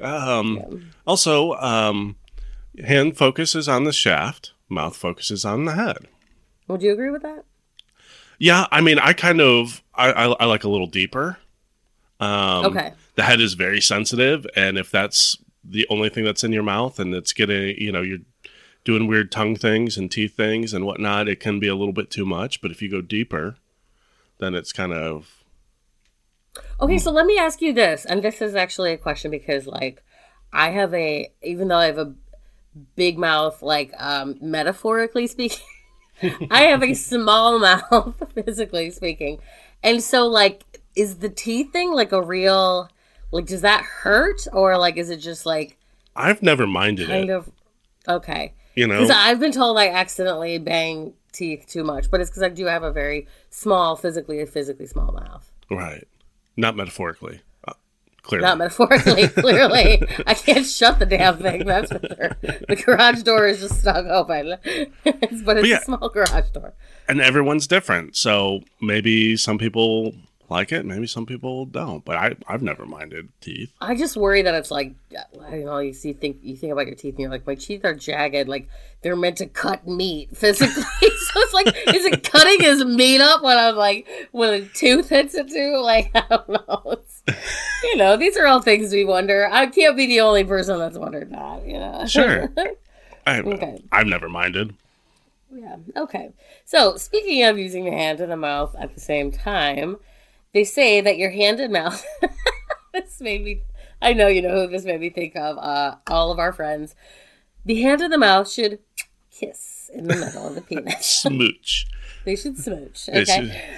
[0.00, 2.16] Um, also, um,
[2.84, 5.98] hand focuses on the shaft, mouth focuses on the head.
[6.68, 7.44] Would you agree with that?
[8.38, 11.38] Yeah, I mean, I kind of I, I, I like a little deeper.
[12.18, 12.92] Um, Okay.
[13.14, 16.98] The head is very sensitive, and if that's the only thing that's in your mouth,
[16.98, 18.18] and it's getting you know you're
[18.84, 22.10] doing weird tongue things and teeth things and whatnot, it can be a little bit
[22.10, 22.60] too much.
[22.60, 23.56] But if you go deeper,
[24.38, 25.42] then it's kind of
[26.80, 30.02] Okay, so let me ask you this, and this is actually a question because, like,
[30.52, 32.12] I have a, even though I have a
[32.96, 35.64] big mouth, like, um, metaphorically speaking,
[36.50, 39.38] I have a small mouth, physically speaking.
[39.82, 42.90] And so, like, is the teeth thing like a real,
[43.32, 44.46] like, does that hurt?
[44.52, 45.78] Or, like, is it just like
[46.14, 47.12] I've never minded it.
[47.12, 47.32] kind it.
[47.32, 47.50] of,
[48.06, 48.54] okay.
[48.74, 52.42] You know, Because I've been told I accidentally bang teeth too much, but it's because
[52.42, 55.50] I do have a very small, physically, physically small mouth.
[55.70, 56.06] right?
[56.56, 57.40] Not metaphorically.
[57.66, 57.72] Uh,
[58.22, 60.02] clearly, Not metaphorically, clearly.
[60.26, 62.36] I can't shut the damn thing, that's for sure.
[62.68, 64.56] The garage door is just stuck open.
[65.04, 65.78] but it's yeah.
[65.78, 66.74] a small garage door.
[67.08, 68.16] and everyone's different.
[68.16, 70.14] So maybe some people
[70.52, 72.04] like it, maybe some people don't.
[72.04, 73.72] But I, I've never minded teeth.
[73.80, 75.78] I just worry that it's like you know.
[75.78, 78.48] You see, think you think about your teeth, and you're like, my teeth are jagged,
[78.48, 78.68] like
[79.02, 80.82] they're meant to cut meat physically.
[81.00, 85.08] so it's like, is it cutting his meat up when I'm like when a tooth
[85.08, 85.78] hits it too?
[85.82, 86.82] Like I don't know.
[86.92, 87.22] It's,
[87.84, 89.48] you know, these are all things we wonder.
[89.50, 91.66] I can't be the only person that's wondered that.
[91.66, 92.48] You know, Sure.
[93.26, 93.82] I, Okay.
[93.90, 94.74] I've never minded.
[95.54, 95.76] Yeah.
[95.96, 96.30] Okay.
[96.64, 99.96] So speaking of using the hand and the mouth at the same time,
[100.52, 102.04] they say that your hand and mouth.
[102.92, 103.62] this made me.
[104.00, 105.58] I know you know who this made me think of.
[105.58, 106.94] Uh, all of our friends.
[107.64, 108.80] The hand and the mouth should
[109.30, 111.06] kiss in the middle of the penis.
[111.22, 111.86] Smooch.
[112.24, 113.08] they should smooch.
[113.08, 113.70] Okay.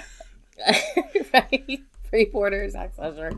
[1.33, 1.81] right.
[2.09, 3.31] Free quarters Slusher.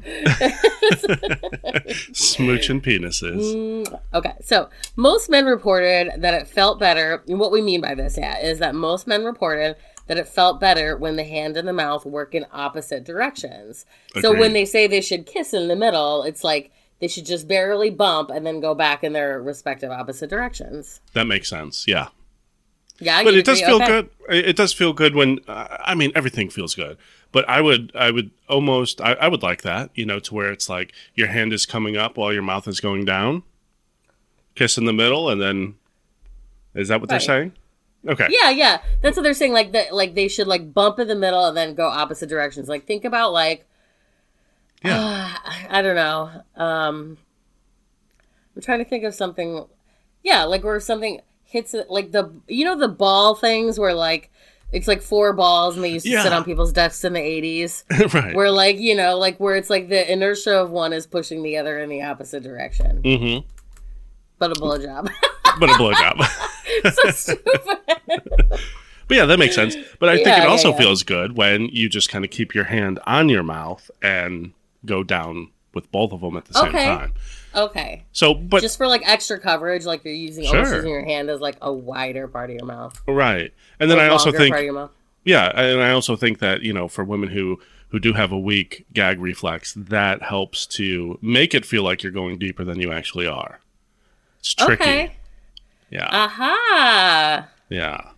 [2.11, 3.55] Smooching penises.
[3.55, 7.23] Mm, okay, so most men reported that it felt better.
[7.27, 10.59] And what we mean by this, yeah, is that most men reported that it felt
[10.59, 13.85] better when the hand and the mouth work in opposite directions.
[14.21, 17.47] So when they say they should kiss in the middle, it's like they should just
[17.47, 21.01] barely bump and then go back in their respective opposite directions.
[21.13, 21.85] That makes sense.
[21.87, 22.07] Yeah.
[22.99, 23.85] Yeah, but it does feel Okay.
[23.85, 24.09] good.
[24.29, 26.97] It does feel good when uh, I mean everything feels good.
[27.31, 30.51] But I would I would almost I, I would like that you know to where
[30.51, 33.43] it's like your hand is coming up while your mouth is going down,
[34.55, 35.75] kiss in the middle, and then
[36.73, 37.53] is that what they're saying?
[38.05, 38.27] Okay.
[38.29, 39.53] Yeah, yeah, that's what they're saying.
[39.53, 42.67] Like that, like they should like bump in the middle and then go opposite directions.
[42.69, 43.65] Like think about like
[44.83, 45.35] Yeah.
[45.69, 46.29] I don't know.
[46.55, 47.17] Um,
[48.55, 49.65] I'm trying to think of something.
[50.23, 54.31] Yeah, like where something hits it, like the you know the ball things where like
[54.71, 58.13] it's like four balls and they used to sit on people's desks in the 80s.
[58.13, 58.35] right.
[58.35, 61.57] Where like you know like where it's like the inertia of one is pushing the
[61.57, 63.01] other in the opposite direction.
[63.01, 63.47] mm-hmm.
[64.39, 65.09] But a blowjob.
[65.59, 66.49] But a blowjob.
[66.93, 67.43] so stupid.
[69.07, 69.75] But yeah, that makes sense.
[69.99, 70.77] But I think it yeah, also yeah.
[70.77, 74.51] feels good when you just kind of keep your hand on your mouth and
[74.85, 76.85] go down with both of them at the same Okay.
[76.85, 77.13] time.
[77.55, 78.03] Okay.
[78.11, 80.75] So, but Just for like extra coverage, like you're using almost Sure.
[80.77, 83.01] using your hand as like a wider part of your mouth.
[83.07, 84.91] right, and then I also think, part of your mouth.
[85.23, 87.59] yeah, and I also think that you know, for women who
[87.89, 92.11] who do have a weak gag reflex, that helps to make it feel like you're
[92.11, 93.59] going deeper than you actually are.
[94.39, 94.83] It's tricky.
[94.83, 95.15] Okay.
[95.89, 97.47] Yeah, Aha.
[97.69, 98.09] yeah.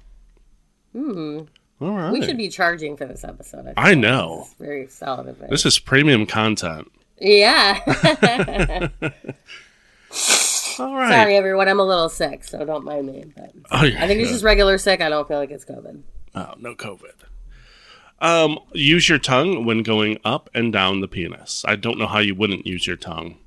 [0.94, 1.42] Hmm.
[1.82, 2.12] All right.
[2.12, 3.64] We should be charging for this episode.
[3.66, 3.74] think.
[3.78, 4.40] I know.
[4.40, 5.50] This is very solid advice.
[5.50, 6.92] This is premium content.
[7.20, 7.80] yeah.
[10.80, 11.12] All right.
[11.12, 11.68] Sorry, everyone.
[11.68, 13.26] I'm a little sick, so don't mind me.
[13.36, 13.78] But Oh.
[13.86, 15.02] I think it's just regular sick.
[15.02, 16.02] I don't feel like it's COVID.
[16.36, 17.14] Oh, no COVID.
[18.22, 21.64] Um, use your tongue when going up and down the penis.
[21.68, 23.38] I don't know how you wouldn't use your tongue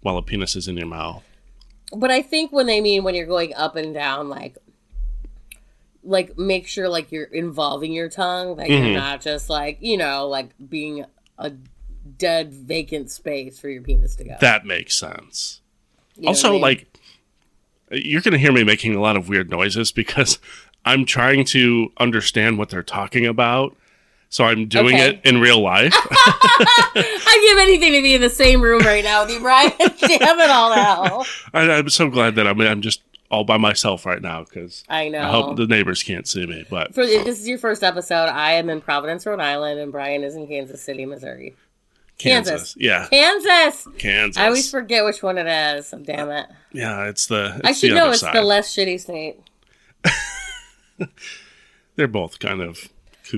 [0.00, 1.22] while a penis is in your mouth.
[1.94, 4.56] But I think when they mean when you're going up and down, like,
[6.02, 8.86] like make sure like you're involving your tongue, that Mhm.
[8.86, 11.04] you're not just like you know like being
[11.38, 11.52] a
[12.18, 14.36] dead vacant space for your penis to go.
[14.40, 15.60] That makes sense.
[16.16, 16.60] You also, I mean?
[16.60, 16.86] like,
[17.90, 20.38] you're going to hear me making a lot of weird noises because
[20.84, 23.76] I'm trying to understand what they're talking about.
[24.32, 25.10] So I'm doing Okay.
[25.10, 25.92] it in real life.
[25.94, 29.70] I'd give anything to be in the same room right now with you, Brian.
[29.78, 31.24] Damn it all now.
[31.52, 35.10] I, I'm so glad that I'm, I'm just all by myself right now because I
[35.10, 35.20] know.
[35.20, 36.64] I hope the neighbors can't see me.
[36.70, 39.92] But For, if this is your first episode, I am in Providence, Rhode Island, and
[39.92, 41.54] Brian is in Kansas City, Missouri.
[42.16, 42.76] Kansas, Kansas.
[42.78, 43.86] yeah, Kansas.
[43.98, 44.40] Kansas.
[44.40, 45.92] I always forget which one it is.
[46.04, 46.46] Damn it.
[46.72, 47.56] yeah, it's the.
[47.58, 48.34] It's I should the know it's side.
[48.34, 49.40] the less shitty state.
[51.96, 52.88] They're both kind of.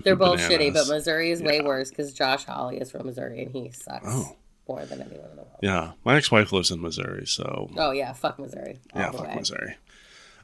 [0.03, 0.59] They're both bananas.
[0.59, 4.07] shitty, but Missouri is way worse because Josh Hawley is from Missouri and he sucks
[4.09, 4.37] Oh.
[4.69, 5.59] more than anyone in the world.
[5.63, 8.79] Yeah, my ex-wife lives in Missouri, so Oh yeah, fuck Missouri.
[8.95, 9.35] all yeah, fuck way.
[9.37, 9.77] Missouri.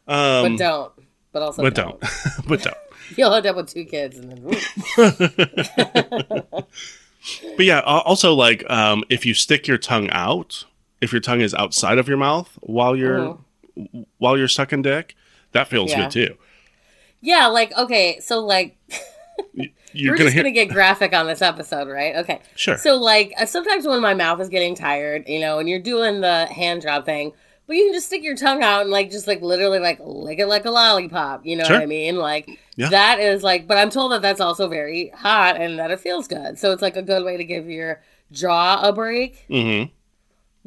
[0.06, 0.92] But Um, don't.
[1.32, 2.00] But also but don't.
[2.00, 2.10] don't,
[2.48, 2.76] but don't.
[3.16, 4.56] You'll end up with two kids and then.
[7.56, 10.64] But yeah, also like um, if you stick your tongue out,
[11.02, 13.38] if your tongue is outside of your mouth while you're
[14.18, 15.14] while you're sucking dick,
[15.52, 16.00] that feels Mm-hmm.
[16.00, 16.06] Yeah.
[16.06, 16.34] good too.
[17.20, 18.78] Yeah, like okay, so like
[19.92, 20.42] You're We're gonna just hear.
[20.44, 22.16] gonna get graphic on this episode, right?
[22.16, 22.40] Okay.
[22.54, 22.76] Sure.
[22.78, 26.20] So like uh, sometimes when my mouth is getting tired, you know, and you're doing
[26.20, 27.32] the hand job thing,
[27.66, 30.38] but you can just stick your tongue out and like just like literally like lick
[30.38, 31.44] it like a lollipop.
[31.44, 31.76] You know Sure.
[31.76, 32.16] what I mean?
[32.16, 32.90] Like Yeah.
[32.90, 36.28] that is like, but I'm told that that's also very hot and that it feels
[36.28, 36.58] good.
[36.58, 38.00] So it's like a good way to give your
[38.32, 39.90] jaw a break Mm-hmm.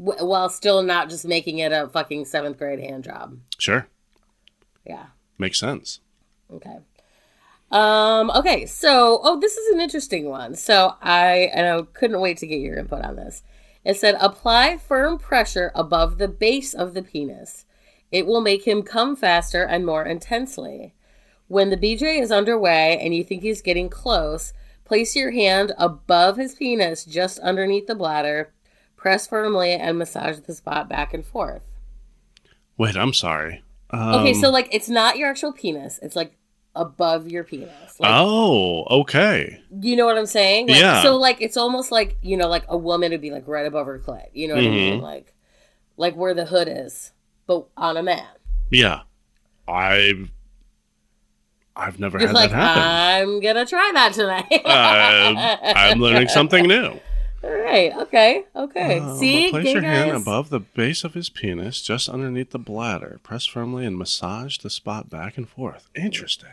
[0.03, 3.38] w- while still not just making it a fucking seventh grade hand job.
[3.57, 3.88] Sure.
[4.86, 5.05] Yeah.
[5.38, 5.99] Makes sense.
[6.51, 6.77] Okay.
[7.73, 10.53] Um, okay, so oh, this is an interesting one.
[10.55, 13.41] So I and I couldn't wait to get your input on this.
[13.83, 17.65] It said apply firm pressure above the base of the penis.
[18.12, 20.93] It will make him come faster and more intensely.
[21.47, 24.53] When the BJ is underway and you think he's getting close,
[24.86, 28.53] place your hand above his penis just underneath the bladder,
[28.95, 31.63] press firmly and massage the spot back and forth.
[32.77, 33.63] Wait, I'm sorry.
[33.89, 36.36] Um, Okay, so like it's not your actual penis, it's like
[36.75, 37.99] above your penis.
[37.99, 39.62] Like oh, okay.
[39.79, 40.67] You know what I'm saying?
[40.67, 41.03] Like, Yeah.
[41.03, 43.86] So like it's almost like you know, like a woman would be like right above
[43.88, 44.27] her clit.
[44.33, 44.93] You know what I mean?
[44.95, 45.03] Mm-hmm.
[45.03, 45.33] Like,
[45.97, 47.12] like where the hood is,
[47.47, 48.27] but on a man.
[48.71, 49.01] Yeah.
[49.67, 50.31] I've
[51.75, 53.29] I've never You're had like, that happen.
[53.29, 54.62] I'm gonna try that tonight.
[54.65, 56.99] Uh, I'm learning something new.
[57.43, 57.91] All right.
[57.93, 58.45] Okay.
[58.55, 58.99] Okay.
[58.99, 63.19] Uh, See, place your hand above the base of his penis, just underneath the bladder.
[63.23, 65.89] Press firmly and massage the spot back and forth.
[65.95, 66.51] Interesting.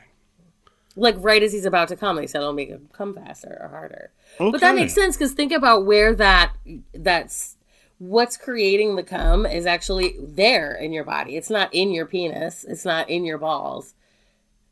[0.96, 3.68] Like right as he's about to come, they said it'll make him come faster or
[3.68, 4.10] harder.
[4.40, 4.50] Okay.
[4.50, 6.52] But that makes sense because think about where that
[6.94, 7.56] that's
[7.98, 11.36] what's creating the cum is actually there in your body.
[11.36, 12.64] It's not in your penis.
[12.68, 13.94] It's not in your balls.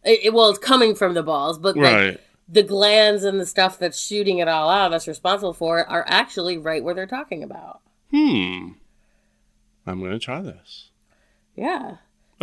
[0.04, 2.20] It, it- well, it's coming from the balls, but like Right.
[2.48, 6.04] the glands and the stuff that's shooting it all out, that's responsible for it, are
[6.09, 7.81] actually right where they're talking about.
[8.11, 8.70] Hmm.
[9.87, 10.88] I'm going to try this.
[11.54, 11.96] Yeah.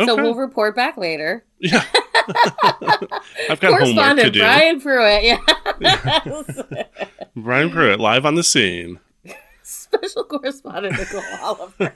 [0.04, 1.44] So we'll report back later.
[1.58, 1.84] Yeah.
[3.50, 4.40] I've got homework to Correspondent do.
[4.40, 6.84] Brian Pruitt, yeah.
[7.36, 9.00] Brian Pruitt, live on the scene.
[9.62, 11.92] Special correspondent Nicole Oliver.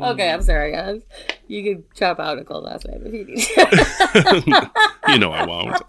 [0.00, 1.02] okay, I'm sorry, guys.
[1.48, 4.70] You can chop out Nicole's last name if you need.
[5.08, 5.82] You know I won't.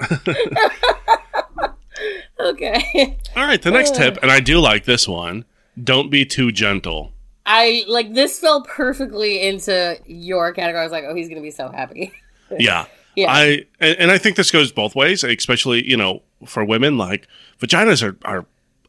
[2.39, 3.17] okay.
[3.35, 4.19] All right, the next tip, uh.
[4.23, 5.45] and I do like this one
[5.81, 7.11] don't be too gentle.
[7.45, 10.81] I like this fell perfectly into your category.
[10.81, 12.12] I was like, oh, he's gonna be so happy.
[12.60, 12.86] Yeah.
[13.15, 13.31] Yeah.
[13.31, 17.29] I and, and I think this goes both ways, especially, you know, for women like
[17.62, 18.45] vaginas are are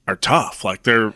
[0.09, 0.65] are tough.
[0.65, 1.15] Like they're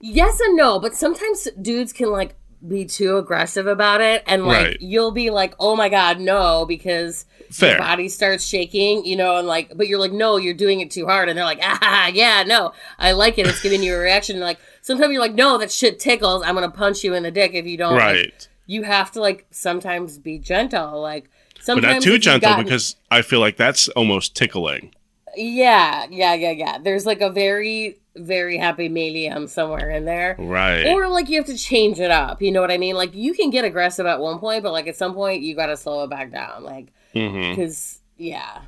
[0.00, 2.34] yes and no, but sometimes dudes can like
[2.66, 4.80] be too aggressive about it and like Right.
[4.80, 7.72] you'll be like, Oh my god, no, because Fair.
[7.72, 10.90] your body starts shaking, you know, and like but you're like, No, you're doing it
[10.90, 13.98] too hard and they're like, Ah yeah, no, I like it, it's giving you a
[13.98, 17.22] reaction and like sometimes you're like, No, that shit tickles, I'm gonna punch you in
[17.22, 18.48] the dick if you don't like, right.
[18.66, 21.00] you have to like sometimes be gentle.
[21.00, 24.94] Like But sometimes not too gentle gotten- because I feel like that's almost tickling.
[25.36, 26.78] Yeah, yeah, yeah, yeah.
[26.78, 30.36] There's like a very, very happy medium somewhere in there.
[30.38, 30.86] Right.
[30.86, 32.42] Or like you have to change it up.
[32.42, 32.96] You know what I mean?
[32.96, 35.66] Like you can get aggressive at one point, but like at some point you got
[35.66, 36.64] to slow it back down.
[36.64, 37.50] Like mm-hmm.
[37.50, 38.62] because yeah,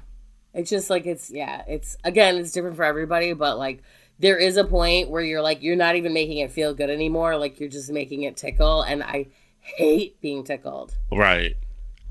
[0.55, 3.83] it's just like it's yeah, it's again it's different for everybody, but like
[4.23, 7.37] there is a point where you're like you're not even making it feel good anymore.
[7.37, 9.27] Like you're just making it tickle, and I
[9.61, 10.95] hate being tickled.
[11.13, 11.57] Right.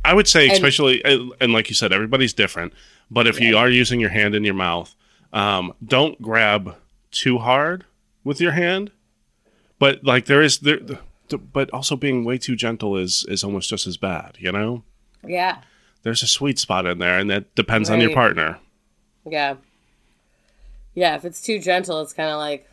[0.06, 2.74] I would say, especially, and, and like you said, everybody's different.
[3.10, 4.96] But if you are using your hand in your mouth,
[5.34, 6.76] um, don't grab
[7.12, 7.86] too hard
[8.24, 8.92] with your hand.
[9.80, 11.00] But like there is there, the-
[11.38, 14.36] but also being way too gentle is is almost just as bad.
[14.40, 14.84] You know,
[15.26, 15.60] Yeah,
[16.04, 18.60] there's a sweet spot in there, and that depends on your partner.
[19.30, 19.56] yeah,
[20.94, 21.16] yeah.
[21.16, 22.70] If it's too gentle, it's kind of like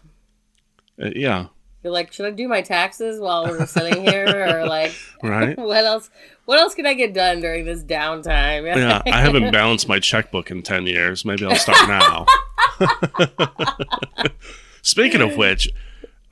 [1.00, 1.46] Uh, yeah.
[1.84, 5.56] You're like, should I do my taxes while we're sitting here, or like, Right.
[5.58, 6.10] what else?
[6.44, 8.64] What else can I get done during this downtime?
[8.76, 11.24] Yeah, I haven't balanced my checkbook in 10 years.
[11.24, 12.26] Maybe I'll start now.
[14.82, 15.70] Speaking of which,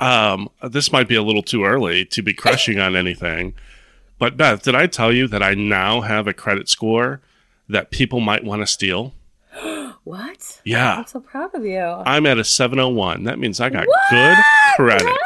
[0.01, 3.55] um, this might be a little too early to be crushing on anything.
[4.19, 7.21] But Beth, did I tell you that I now have a credit score
[7.69, 9.13] that people might want to steal?
[10.07, 10.61] What?
[10.65, 10.99] Yeah.
[10.99, 11.81] I'm so proud of you.
[11.81, 13.25] I'm at a 701.
[13.25, 14.37] That means I got good
[14.77, 15.05] credit.
[15.05, 15.19] Ryan!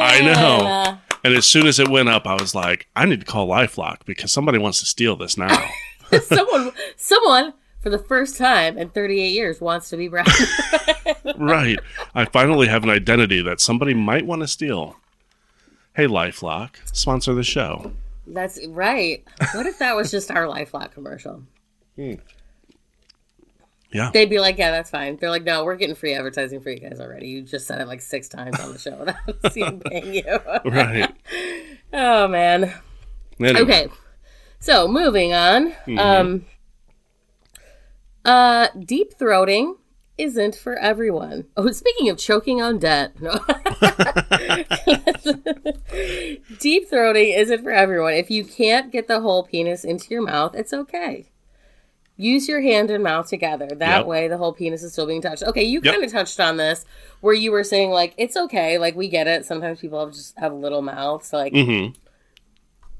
[0.00, 0.98] I know.
[1.24, 4.04] And as soon as it went up, I was like, I need to call Lifelock
[4.06, 5.68] because somebody wants to steal this now.
[6.22, 10.28] someone, someone for the first time in 38 years wants to be Brian.
[11.36, 11.80] right.
[12.14, 14.96] I finally have an identity that somebody might want to steal.
[15.96, 17.90] Hey, Lifelock, sponsor the show.
[18.24, 19.24] That's right.
[19.52, 21.42] What if that was just our LifeLock commercial?
[21.96, 22.14] Hmm.
[23.92, 24.10] Yeah.
[24.12, 26.78] They'd be like, "Yeah, that's fine." They're like, "No, we're getting free advertising for you
[26.78, 27.28] guys already.
[27.28, 31.12] You just said it like six times on the show without even paying you." Right.
[31.92, 32.72] oh man.
[33.40, 33.88] Anyway, Okay.
[34.60, 35.70] So moving on.
[35.86, 35.98] Mm-hmm.
[35.98, 36.44] Um
[38.24, 39.74] Uh, deep throating
[40.18, 41.46] isn't for everyone.
[41.56, 43.32] Oh, speaking of choking on debt, no.
[46.58, 48.12] deep throating isn't for everyone.
[48.14, 51.30] If you can't get the whole penis into your mouth, it's okay.
[52.20, 53.66] Use your hand and mouth together.
[53.66, 54.06] That Yep.
[54.06, 55.42] way, the whole penis is still being touched.
[55.42, 55.92] Okay, you Yep.
[55.94, 56.84] kind of touched on this,
[57.20, 59.44] where you were saying like it's okay, like we get it.
[59.46, 61.52] Sometimes people have just have little mouths, like.
[61.52, 61.94] Mm-hmm.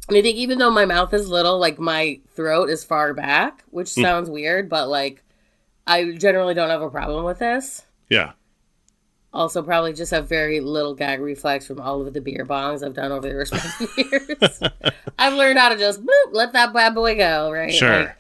[0.08, 3.62] And I think even though my mouth is little, like my throat is far back,
[3.70, 5.22] which sounds weird, but like
[5.86, 7.82] I generally don't have a problem with this.
[8.08, 8.32] Yeah.
[9.32, 12.94] Also, probably just have very little gag reflex from all of the beer bongs I've
[12.94, 14.60] done over the respective years.
[15.18, 17.72] I've learned how to just boop, let that bad boy go, right?
[17.72, 18.00] Sure.
[18.00, 18.16] Like,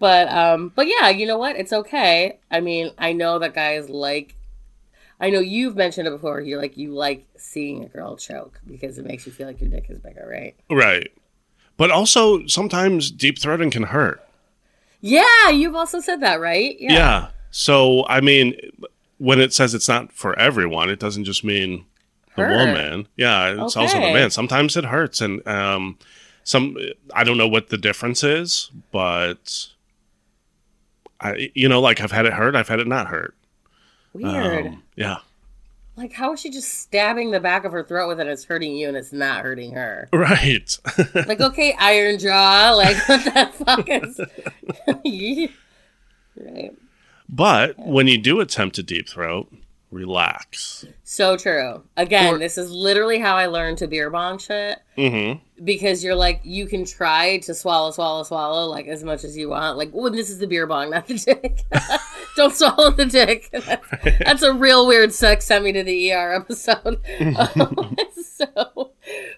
[0.00, 1.54] but um, but yeah, you know what?
[1.54, 2.38] It's okay.
[2.50, 4.34] I mean, I know that guys like.
[5.22, 6.40] I know you've mentioned it before.
[6.40, 9.68] You're like you like seeing a girl choke because it makes you feel like your
[9.70, 10.56] dick is bigger, right?
[10.70, 11.12] Right.
[11.76, 14.26] But also sometimes deep throating can hurt.
[15.02, 16.74] Yeah, you've also said that, right?
[16.80, 16.92] Yeah.
[16.92, 17.28] yeah.
[17.50, 18.54] So I mean,
[19.18, 21.84] when it says it's not for everyone, it doesn't just mean
[22.36, 22.66] the Hurt.
[22.66, 23.06] woman.
[23.16, 24.12] Yeah, it's also the Okay.
[24.14, 24.30] man.
[24.30, 25.98] Sometimes it hurts, and um,
[26.44, 26.76] some
[27.14, 29.66] I don't know what the difference is, but
[31.20, 33.34] I you know like I've had it hurt, I've had it not hurt.
[34.12, 34.66] Weird.
[34.66, 35.18] Um, yeah.
[35.96, 38.26] like, how is she just stabbing the back of her throat with it?
[38.26, 40.08] It's hurting you and it's not hurting her.
[40.12, 40.76] Right.
[41.14, 42.72] Like, okay, Iron Jaw.
[42.76, 44.20] Like, what the fuck is.
[46.36, 46.74] right.
[47.28, 49.52] but when you do attempt a deep throat,
[49.90, 50.84] relax.
[51.04, 51.82] So true.
[51.96, 54.78] Again, Or- this is literally how I learned to beer bong shit.
[54.96, 55.64] Mm-hmm.
[55.64, 59.50] Because you're like, you can try to swallow, swallow, swallow, like as much as you
[59.50, 59.76] want.
[59.76, 61.64] Like, well, this is the beer bong, not the dick.
[62.40, 63.50] Don't swallow the dick.
[63.52, 63.86] That's,
[64.24, 66.98] that's a real weird sex sent me to the ER episode.
[67.36, 68.92] Um, so,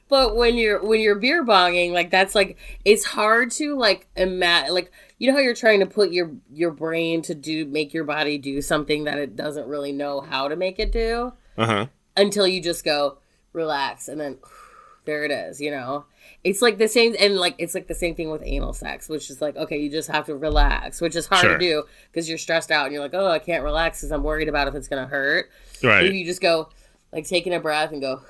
[0.08, 4.72] but when you're when you're beer bonging, like that's like it's hard to like imagine.
[4.72, 8.04] Like you know how you're trying to put your your brain to do make your
[8.04, 11.86] body do something that it doesn't really know how to make it do Uh huh.
[12.16, 13.18] until you just go
[13.52, 14.38] relax and then
[15.06, 16.04] there it is you know
[16.44, 19.30] it's like the same and like it's like the same thing with anal sex which
[19.30, 21.52] is like okay you just have to relax which is hard Sure.
[21.52, 24.22] to do because you're stressed out and you're like oh i can't relax because i'm
[24.22, 25.50] worried about if it's gonna hurt
[25.82, 26.68] but if you just go
[27.12, 28.20] like taking a breath and go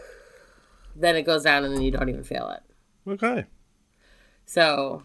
[0.97, 2.62] then it goes down and then you don't even feel it
[3.11, 3.47] Okay.
[4.45, 5.03] so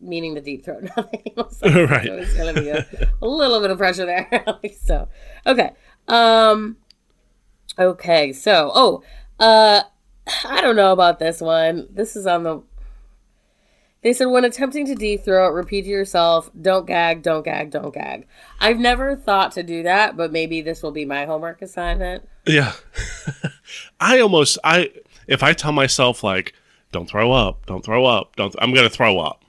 [0.00, 1.74] meaning the deep throat not anal sex.
[1.90, 2.06] Right.
[2.06, 2.86] So it's gonna be a,
[3.20, 4.44] a little bit of pressure there.
[4.82, 5.08] so
[5.46, 5.72] okay.
[6.08, 6.78] Um
[7.78, 9.02] okay, so oh
[9.38, 9.82] uh
[10.44, 11.88] I don't know about this one.
[11.90, 12.62] This is on the
[14.02, 17.92] they said when attempting to deep throat, repeat to yourself, don't gag, don't gag, don't
[17.92, 18.26] gag.
[18.58, 22.26] I've never thought to do that, but maybe this will be my homework assignment.
[22.46, 22.72] Yeah.
[24.00, 24.90] I almost I
[25.26, 26.54] if I tell myself like
[26.92, 29.39] don't throw up, don't throw up, don't I'm going to throw up.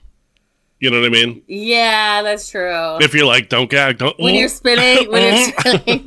[0.82, 1.44] You know what I mean?
[1.46, 2.98] Yeah, that's true.
[3.00, 4.50] If you're like don't gag, don't when you're mm.
[4.50, 6.02] spinning, when you're spinning.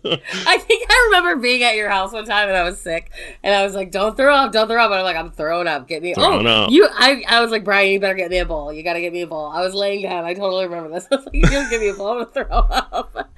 [0.46, 3.12] I think I remember being at your house one time and I was sick,
[3.42, 5.66] and I was like, "Don't throw up, don't throw up." And I'm like, "I'm throwing
[5.66, 5.86] up.
[5.86, 6.70] Get me." Oh, throwing oh, up.
[6.70, 6.88] you.
[6.90, 7.22] I.
[7.28, 8.72] I was like, Brian, you better get me a bowl.
[8.72, 9.48] You got to get me a bowl.
[9.48, 10.24] I was laying down.
[10.24, 11.06] I totally remember this.
[11.12, 13.28] I was like, "You don't give me a bowl, I'm gonna throw up."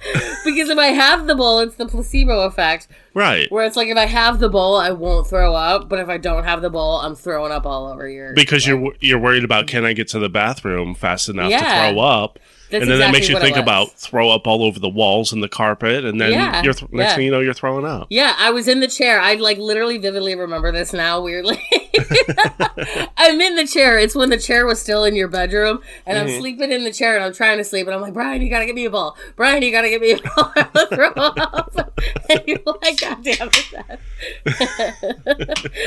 [0.45, 3.51] because if I have the bowl, it's the placebo effect, right.
[3.51, 6.17] where it's like if I have the bowl, I won't throw up, but if I
[6.17, 8.33] don't have the bowl, I'm throwing up all over your.
[8.33, 11.59] Because you're you're worried about can I get to the bathroom fast enough Yeah.
[11.59, 12.39] to throw up?
[12.69, 15.41] That's and then that makes you think about throw up all over the walls and
[15.41, 17.15] the carpet and then Yeah, you're th- next yeah.
[17.15, 18.07] thing you know you're throwing up.
[18.09, 19.21] Yeah, I was in the chair.
[19.21, 21.61] I like literally vividly remember this now, weirdly.
[23.17, 23.97] I'm in the chair.
[23.97, 26.39] It's when the chair was still in your bedroom, and I'm mm-hmm.
[26.39, 28.65] sleeping in the chair and I'm trying to sleep, and I'm like, Brian, you gotta
[28.65, 29.15] get me a ball.
[29.37, 30.51] Brian, you gotta get me a ball.
[30.93, 31.86] Throw up.
[32.29, 33.65] and you're like, God damn it.
[33.71, 33.99] Dad."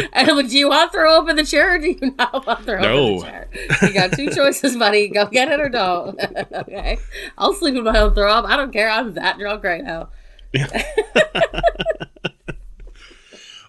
[0.13, 2.15] and I'm like, do you want to throw up in the chair or do you
[2.19, 3.21] not want to throw up in No.
[3.21, 3.49] the chair?
[3.83, 5.09] You got two choices, buddy.
[5.09, 6.19] Go get it or don't.
[6.53, 6.99] okay.
[7.39, 8.45] I'll sleep in my own throw up.
[8.45, 8.91] I don't care.
[8.91, 10.09] I'm that drunk right now.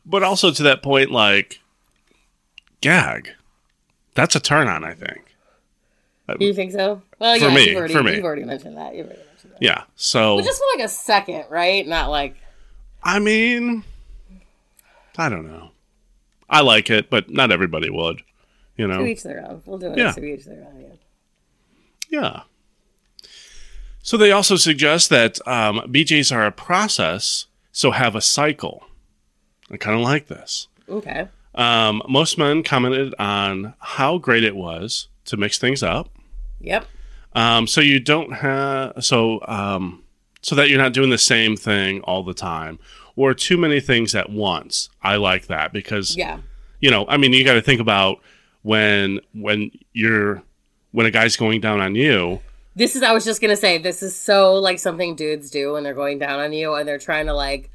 [0.05, 1.61] But also to that point like
[2.81, 3.29] gag.
[4.15, 5.25] That's a turn on, I think.
[6.39, 7.01] You think so?
[7.19, 8.15] Well, For yeah, me, you've already, for me.
[8.15, 8.95] you've already mentioned that.
[8.95, 9.30] You've already mentioned that.
[9.61, 9.83] Yeah.
[9.95, 11.87] So But just for like a second, right?
[11.87, 12.35] Not like
[13.03, 13.83] I mean
[15.17, 15.69] I don't know.
[16.49, 18.21] I like it, but not everybody would.
[18.75, 19.05] You to know?
[19.05, 19.61] each their own.
[19.65, 20.11] We'll do it Yeah.
[20.11, 20.81] to each their own.
[22.09, 22.19] Yeah.
[22.19, 22.41] Yeah.
[24.01, 28.83] So they also suggest that um, BJs are a process, so have a cycle.
[29.69, 30.67] I kind of like this.
[30.89, 31.27] Okay.
[31.53, 36.09] Um, most men commented on how great it was to mix things up.
[36.61, 36.85] Yep.
[37.33, 40.03] Um, so you don't have so um,
[40.41, 42.79] so that you're not doing the same thing all the time
[43.15, 44.89] or too many things at once.
[45.01, 46.39] I like that because Yeah.
[46.79, 48.19] you know, I mean, you got to think about
[48.63, 50.43] when when you're
[50.91, 52.41] when a guy's going down on you,
[52.75, 55.83] This is I was just gonna say this is so like something dudes do when
[55.83, 57.69] they're going down on you and they're trying to like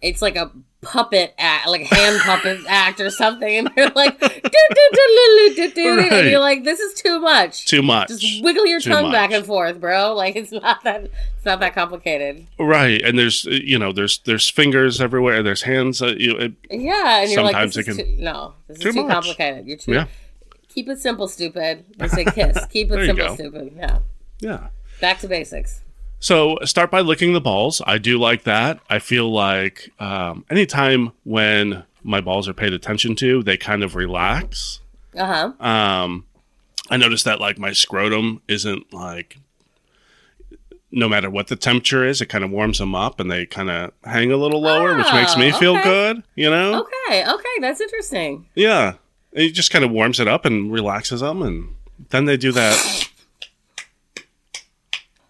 [0.00, 0.50] it's like a
[0.82, 5.54] puppet act, like hand puppet act or something, and they're like do do do do
[5.54, 6.12] do do, Right.
[6.12, 7.66] and you're like this is too much.
[7.66, 8.08] Too much.
[8.08, 9.12] Just wiggle your Too tongue much.
[9.12, 10.14] back and forth, bro.
[10.14, 12.46] Like it's not that it's not that complicated.
[12.58, 15.42] Right, and there's you know there's there's fingers everywhere.
[15.42, 16.02] There's hands.
[16.02, 18.92] Uh, you, it, Yeah, and you're like this it can- too, no, this is Too
[18.92, 19.66] too, complicated.
[19.66, 20.06] You're too yeah,
[20.68, 21.84] keep it simple, stupid.
[21.96, 22.66] They say kiss.
[22.66, 23.72] Keep it simple, stupid.
[23.76, 23.98] Yeah,
[24.40, 24.66] yeah.
[25.00, 25.80] back to basics.
[26.22, 27.82] So start by licking the balls.
[27.84, 28.78] I do like that.
[28.88, 33.96] I feel like um, anytime when my balls are paid attention to, they kind of
[33.96, 34.78] relax.
[35.18, 35.66] Uh huh.
[35.66, 36.26] Um,
[36.90, 39.38] I noticed that like my scrotum isn't like,
[40.92, 43.68] no matter what the temperature is, it kind of warms them up and they kind
[43.68, 46.22] of hang a little lower, which makes me Oh, feel good.
[46.36, 46.82] You know?
[46.82, 48.46] Okay, okay, that's interesting.
[48.54, 48.94] Yeah.
[49.32, 51.74] It just kind of warms it up and relaxes them, and
[52.10, 53.08] then they do that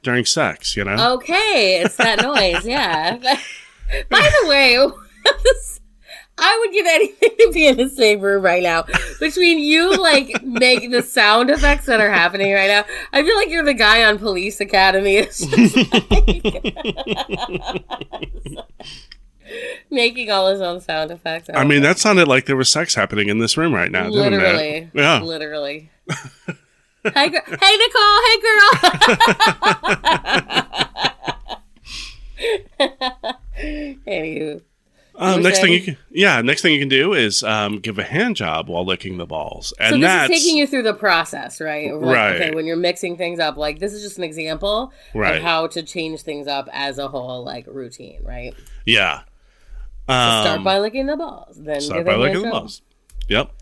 [0.02, 0.76] during sex.
[0.76, 1.14] You know?
[1.14, 2.64] Okay, it's that noise.
[2.66, 3.16] Yeah.
[4.08, 4.78] By the way,
[6.38, 8.84] I would give anything to be in the same room right now.
[9.20, 13.50] Between you, like, make the sound effects that are happening right now, I feel like
[13.50, 15.26] you're the guy on Police Academy.
[15.26, 16.72] Like-
[19.90, 21.50] making all his own sound effects.
[21.52, 24.04] I mean, that sounded like there was sex happening in this room right now.
[24.08, 24.36] didn't it?
[24.38, 25.20] literally, Yeah.
[25.20, 25.90] literally.
[27.04, 28.18] Hey, gir- hey, Nicole.
[28.26, 28.70] Hey, girl.
[34.06, 34.60] Anywho,
[35.14, 38.02] Um, next thing you can, yeah, next thing you can do is um, give a
[38.02, 40.94] hand job while licking the balls, and so this that's is taking you through the
[40.94, 41.92] process, right?
[41.94, 42.40] Like, Right.
[42.40, 45.36] Okay, when you're mixing things up, like this is just an example Right.
[45.36, 48.54] of how to change things up as a whole, like routine, right?
[48.86, 49.22] yeah.
[50.08, 52.82] Um, Start by licking the balls, then start by licking the balls.
[53.28, 53.52] Yep.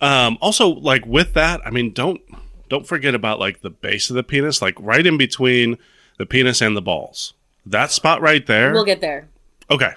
[0.00, 2.20] Um, also, like with that, I mean, don't
[2.70, 5.76] don't forget about like the base of the penis, like right in between
[6.16, 7.34] the penis and the balls.
[7.66, 8.72] That spot right there.
[8.72, 9.28] We'll get there.
[9.70, 9.92] Okay.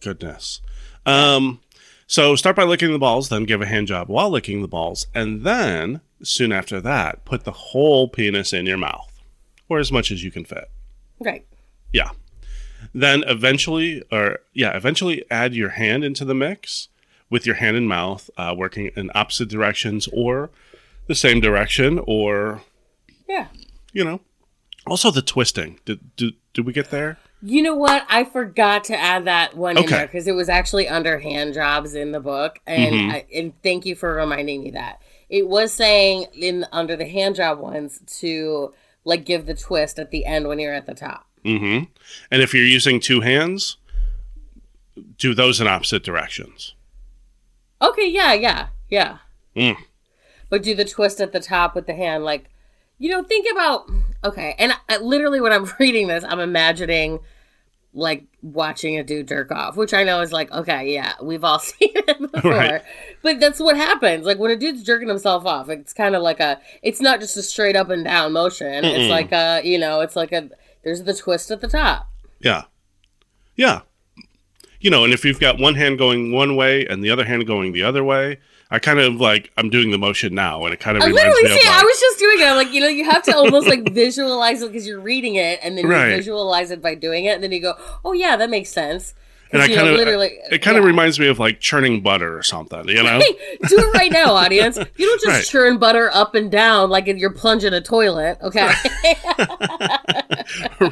[0.00, 0.62] Goodness.
[1.04, 1.60] Um,
[2.06, 5.06] so start by licking the balls, then give a hand job while licking the balls,
[5.14, 9.12] and then soon after that, put the whole penis in your mouth,
[9.68, 10.70] or as much as you can fit.
[11.20, 11.44] Right.
[11.92, 12.10] Yeah.
[12.94, 16.88] Then eventually, or yeah, eventually add your hand into the mix
[17.28, 20.50] with your hand and mouth, uh, working in opposite directions or
[21.06, 22.62] the same direction, or
[23.28, 23.48] Yeah.
[23.92, 24.20] you know.
[24.86, 25.80] Also, the twisting.
[25.84, 27.18] Did did, did we get there?
[27.42, 28.04] You know what?
[28.08, 31.94] I forgot to add that one in there because it was actually under hand jobs
[31.94, 33.12] in the book, and Mhm.
[33.12, 37.34] I, and thank you for reminding me that it was saying in under the hand
[37.36, 38.72] job ones to
[39.04, 41.26] like give the twist at the end when you're at the top.
[41.44, 41.84] Mm-hmm.
[42.30, 43.76] And if you're using two hands,
[45.18, 46.74] do those in opposite directions.
[47.82, 49.18] Okay, yeah, yeah, yeah.
[49.54, 49.76] Mm.
[50.48, 52.50] But do the twist at the top with the hand, like
[52.98, 53.90] you know, think about
[54.24, 54.54] okay.
[54.58, 57.20] And I, literally, when I'm reading this, I'm imagining
[57.92, 61.58] like watching a dude jerk off, which I know is like okay, yeah, we've all
[61.60, 62.50] seen it before.
[62.50, 62.82] Right.
[63.22, 64.26] But that's what happens.
[64.26, 66.60] Like when a dude's jerking himself off, it's kind of like a.
[66.82, 68.84] It's not just a straight up and down motion.
[68.84, 68.98] Mm-mm.
[68.98, 70.50] It's like a, you know, it's like a.
[70.84, 72.08] There's the twist at the top.
[72.38, 72.64] Yeah.
[73.56, 73.80] Yeah.
[74.80, 77.46] You know, and if you've got one hand going one way and the other hand
[77.46, 78.38] going the other way,
[78.70, 81.24] I kind of like I'm doing the motion now, and it kind of I reminds
[81.24, 81.68] literally me of see.
[81.68, 82.44] like, I was just doing it.
[82.46, 85.60] I'm like, you know, you have to almost like visualize it because you're reading it,
[85.62, 86.10] and then Right.
[86.10, 89.14] you visualize it by doing it, and then you go, "Oh yeah, that makes sense."
[89.52, 90.88] and I kind of literally, uh, it kind of yeah.
[90.88, 93.20] reminds me of like churning butter or something, you know?
[93.20, 94.76] Hey, do it right now, audience.
[94.76, 95.44] You don't just Right.
[95.44, 98.38] churn butter up and down like if you're plunging a toilet.
[98.42, 98.66] Okay,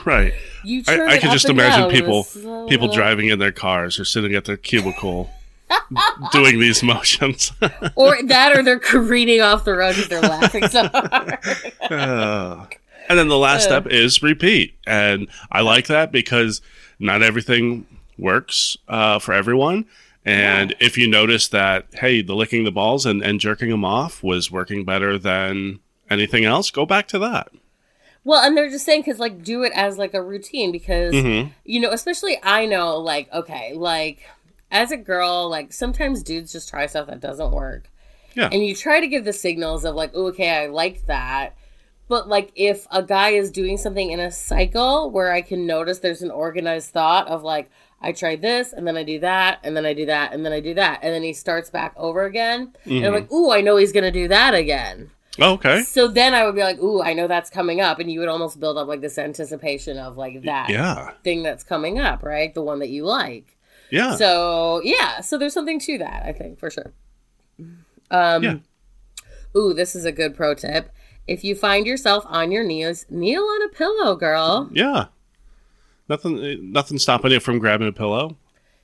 [0.07, 0.33] right.
[0.65, 3.99] you I, I can just imagine down with a people people driving in their cars
[3.99, 5.31] or sitting at their cubicle
[6.33, 7.53] doing these motions.
[7.97, 11.39] or that, or they're careening off the road because they're laughing so hard.
[11.91, 12.67] Uh,
[13.09, 14.75] and then the last step is repeat.
[14.87, 16.61] And I like that because
[16.99, 17.87] not everything
[18.19, 19.85] works uh, for everyone.
[20.25, 24.23] And if you notice that, hey, the licking the balls and, and jerking them off
[24.23, 27.49] was working better than anything else, go back to that.
[28.25, 31.51] Well, and they're just saying because like do it as like a routine because Mhm.
[31.65, 34.21] you know, especially I know like okay, like
[34.71, 37.91] as a girl, like sometimes dudes just try stuff that doesn't work.
[38.35, 38.49] Yeah.
[38.51, 41.57] And you try to give the signals of like, "Oh, okay, I like that.
[42.09, 46.01] But like if a guy is doing something in a cycle where I can notice
[46.01, 49.75] there's an organized thought of like I try this and then I do that and
[49.75, 52.25] then I do that and then I do that and then he starts back over
[52.25, 52.75] again.
[52.85, 53.15] And I'm mm-hmm.
[53.15, 55.11] like, "Ooh, I know he's going to do that again."
[55.41, 55.83] Oh, okay.
[55.83, 58.29] So then I would be like, "Ooh, I know that's coming up," and you would
[58.29, 61.13] almost build up like this anticipation of like that Yeah.
[61.25, 62.55] thing that's coming up, right?
[62.55, 63.54] The one that you like.
[63.95, 64.17] Yeah.
[64.17, 66.93] So yeah, so there's something to that, I think for sure.
[68.11, 68.57] Um, Yeah.
[69.57, 70.91] Ooh, this is a good pro tip.
[71.27, 74.69] If you find yourself on your knees, kneel on a pillow, girl.
[74.73, 75.07] Yeah.
[76.09, 78.37] Nothing nothing stopping you from grabbing a pillow.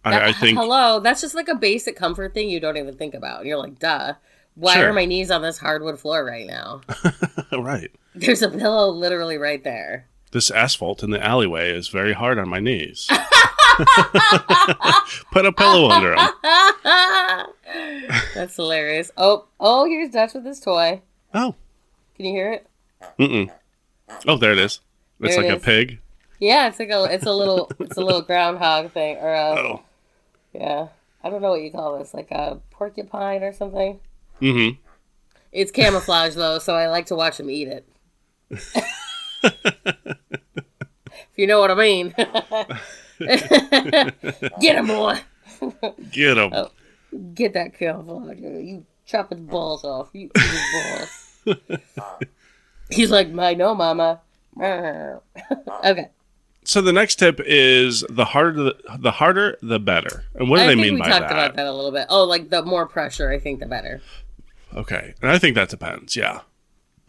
[0.05, 3.13] I, I think Hello, that's just like a basic comfort thing you don't even think
[3.15, 3.45] about.
[3.45, 4.15] You're like, duh.
[4.55, 4.89] Why Sure.
[4.91, 6.81] are my knees on this hardwood floor right now?
[7.53, 7.91] right.
[8.15, 10.07] There's a pillow literally right there.
[10.33, 13.09] This asphalt in the alleyway is very hard on my knees.
[15.33, 16.29] Put a pillow under them.
[18.35, 19.11] That's hilarious.
[19.17, 21.03] Oh, oh, here's Dutch with his toy.
[21.35, 21.55] Oh.
[22.17, 22.67] Can you hear it?
[23.19, 23.51] Mm-mm.
[24.27, 24.81] Oh, there it is.
[25.21, 25.99] It's There it like a pig.
[26.39, 29.83] Yeah, it's like a, it's a little, it's a little groundhog thing, or a, Oh.
[30.53, 30.89] yeah,
[31.25, 34.01] I don't know what you call this, like a porcupine or something.
[34.41, 34.79] Mm-hmm.
[35.53, 37.87] It's camouflage though, so I like to watch him eat it.
[41.33, 42.15] if you know what I mean.
[44.61, 45.19] Get him, boy.
[46.11, 46.53] Get him.
[46.53, 46.71] Oh.
[47.35, 48.39] Get that camouflage.
[48.39, 50.11] You chop his balls off.
[50.13, 51.07] You his
[51.45, 51.59] balls.
[52.91, 54.21] He's like, my no, mama.
[54.61, 56.09] okay.
[56.65, 60.25] So the next tip is the harder the, the harder the better.
[60.35, 61.33] And what do I they mean we by talked that?
[61.33, 62.07] about that a little bit.
[62.11, 64.03] Oh, like the more pressure, I think the better.
[64.75, 65.15] Okay.
[65.23, 66.17] And I think that depends.
[66.17, 66.41] Yeah.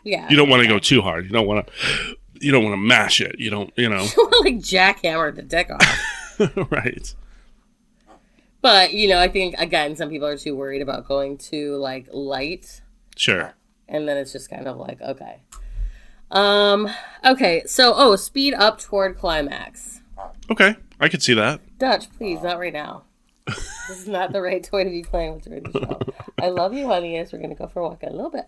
[0.04, 0.28] Yeah.
[0.30, 1.26] You don't want to go too hard.
[1.26, 3.40] You don't want to you don't want to mash it.
[3.40, 4.02] You don't, you know.
[4.42, 6.42] like jackhammer the deck off.
[6.72, 7.14] right.
[8.62, 12.08] But you know, I think again, some people are too worried about going too like
[12.12, 12.82] light,
[13.16, 13.54] Sure.
[13.88, 15.40] and then it's just kind of like okay,
[16.30, 16.88] um,
[17.26, 17.64] okay.
[17.66, 20.02] So oh, speed up toward climax.
[20.50, 20.76] Okay.
[21.00, 21.62] I could see that.
[21.80, 23.04] Dutch, please, not right now.
[23.48, 26.00] this is not the right toy to be playing with during the show.
[26.40, 27.14] I love you, honey.
[27.16, 28.46] Yes, we're gonna go for a walk in a little bit.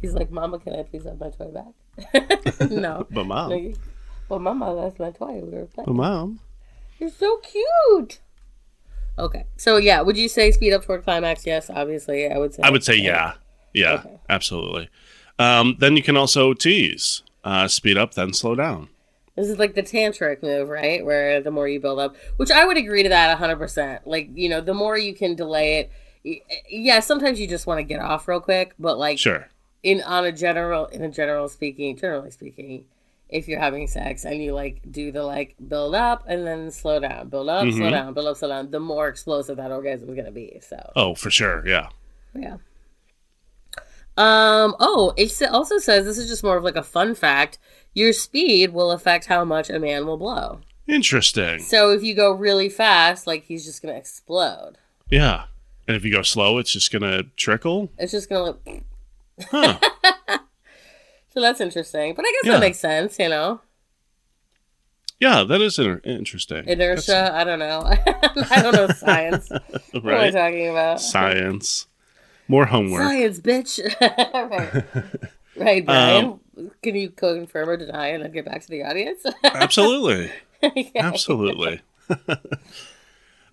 [0.00, 2.60] He's like, Mama, can I please have my toy back?
[2.70, 3.06] no.
[3.10, 3.50] But mom.
[3.50, 3.76] No, you-
[4.28, 5.40] Well, Mama, that's my toy.
[5.44, 5.86] We were playing.
[5.86, 6.40] But mom.
[6.98, 8.20] You're so cute.
[9.18, 9.44] Okay.
[9.56, 11.44] So yeah, would you say speed up toward climax?
[11.46, 12.28] Yes, obviously.
[12.30, 12.62] I would say.
[12.62, 13.34] I would say yeah.
[13.74, 13.94] Yeah.
[13.94, 14.18] Okay.
[14.28, 14.88] Absolutely.
[15.38, 17.22] Um, then you can also tease.
[17.44, 18.88] Uh, speed up, then slow down.
[19.36, 21.04] This is like the tantric move, right?
[21.04, 24.00] Where the more you build up, which I would agree to that 100%.
[24.04, 25.88] Like, you know, the more you can delay
[26.24, 26.42] it.
[26.68, 29.48] Yeah, sometimes you just want to get off real quick, but like Sure.
[29.82, 32.84] In on a general in a general speaking, generally speaking,
[33.28, 36.98] if you're having sex and you like do the like build up and then slow
[36.98, 37.90] down, build up, slow Mhm.
[37.90, 40.60] down, build up, slow down, the more explosive that orgasm is going to be.
[40.66, 41.66] So, Oh, for sure.
[41.66, 41.88] Yeah.
[42.34, 42.56] Yeah.
[44.16, 44.74] Um.
[44.80, 47.58] Oh, it also says this is just more of like a fun fact.
[47.94, 50.60] Your speed will affect how much a man will blow.
[50.88, 51.60] Interesting.
[51.60, 54.72] So if you go really fast, like he's just gonna explode.
[55.10, 55.44] Yeah.
[55.86, 57.90] And if you go slow, it's just gonna trickle.
[57.98, 58.56] It's just gonna.
[58.66, 58.82] Like...
[59.50, 59.78] Huh.
[61.32, 62.52] so that's interesting, but I guess Yeah.
[62.52, 63.18] that makes sense.
[63.18, 63.60] You know,
[65.20, 66.66] yeah, that is inter- interesting.
[66.68, 67.32] inertia.
[67.34, 67.82] I don't know.
[68.50, 69.48] I don't know science.
[69.48, 71.00] That's- What am I talking about?
[71.00, 71.86] Science.
[72.46, 73.02] More homework.
[73.02, 73.80] Science, bitch.
[74.00, 74.84] right.
[75.56, 76.40] Right, Brian.
[76.82, 79.24] Can you confirm or deny and then get back to the audience?
[79.44, 80.30] Absolutely.
[80.96, 81.80] Absolutely.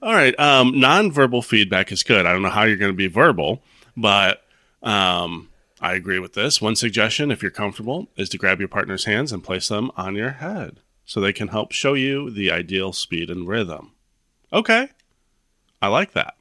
[0.02, 0.38] All right.
[0.40, 2.26] Um, nonverbal feedback is good.
[2.26, 3.64] I don't know how you're going to be verbal,
[3.98, 4.44] but
[4.84, 5.50] um,
[5.86, 6.60] I agree with this.
[6.60, 10.16] One suggestion, if you're comfortable, is to grab your partner's hands and place them on
[10.16, 13.92] your head so they can help show you the ideal speed and rhythm.
[14.52, 14.90] Okay.
[15.84, 16.38] I like that.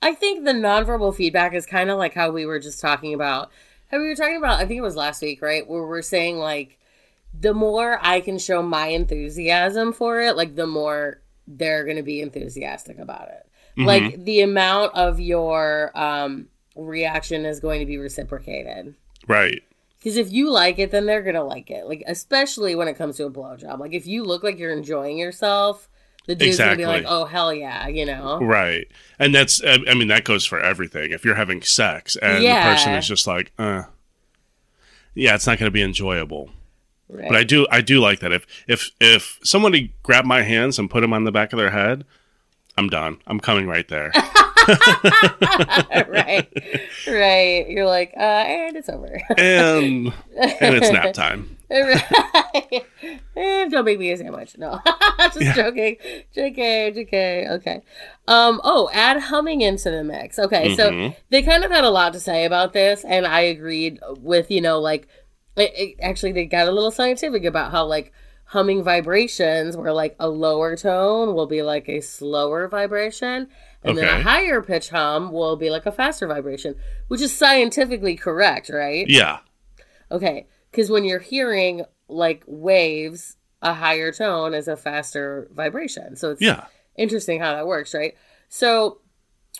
[0.00, 3.50] I think the nonverbal feedback is kind of like how we were just talking about.
[3.90, 5.68] How we were talking about, I think it was last week, right?
[5.68, 6.78] Where we're saying like,
[7.38, 12.02] the more I can show my enthusiasm for it, like the more they're going to
[12.02, 13.46] be enthusiastic about it.
[13.76, 13.86] Mhm.
[13.86, 18.94] Like the amount of your um, reaction is going to be reciprocated.
[19.28, 19.62] Right.
[19.98, 21.86] Because if you like it, then they're gonna like it.
[21.86, 23.78] Like especially when it comes to a blowjob.
[23.78, 25.88] Like if you look like you're enjoying yourself,
[26.26, 28.40] the dude's gonna be like, "Oh hell yeah," you know.
[28.40, 28.88] Right.
[29.20, 31.12] And that's, I mean, that goes for everything.
[31.12, 32.68] If you're having sex and Yeah.
[32.68, 33.84] the person is just like, uh,
[35.14, 36.50] yeah, it's not going to be enjoyable.
[37.08, 37.28] Right.
[37.28, 38.32] But I do, I do like that.
[38.32, 41.70] If if if somebody grabbed my hands and put them on the back of their
[41.70, 42.04] head,
[42.76, 43.18] I'm done.
[43.26, 44.10] I'm coming right there.
[46.08, 46.48] right,
[47.08, 47.66] right.
[47.68, 49.20] You're like, uh, and it's over.
[49.36, 51.56] and and it's nap time.
[51.72, 52.84] right.
[53.34, 54.58] And don't make me a sandwich.
[54.58, 54.78] No,
[55.20, 55.54] just Yeah.
[55.54, 55.96] joking.
[56.36, 57.50] JK, JK.
[57.52, 57.82] Okay.
[58.28, 58.60] Um.
[58.62, 60.38] Oh, add humming into the mix.
[60.38, 61.16] Okay, so Mhm.
[61.30, 64.60] they kind of had a lot to say about this, and I agreed with you
[64.60, 65.08] know like,
[65.56, 68.12] it, it- actually they got a little scientific about how like
[68.44, 73.48] humming vibrations where like a lower tone will be like a slower vibration
[73.84, 76.74] and then a higher pitch hum will be like a faster vibration
[77.08, 79.38] which is scientifically correct right Yeah.
[80.10, 86.16] Okay, because when you're hearing like waves, a higher tone is a faster vibration.
[86.16, 86.66] So it's Yeah.
[86.96, 88.14] interesting how that works, right?
[88.48, 88.98] So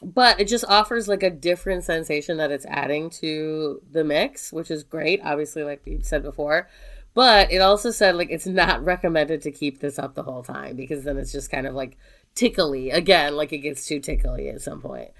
[0.03, 4.70] but it just offers like a different sensation that it's adding to the mix, which
[4.70, 5.20] is great.
[5.23, 6.68] Obviously, like you said before.
[7.14, 10.77] But it also said like it's not recommended to keep this up the whole time
[10.77, 11.97] because then it's just kind of like
[12.35, 15.11] tickly again, like it gets too tickly at some point.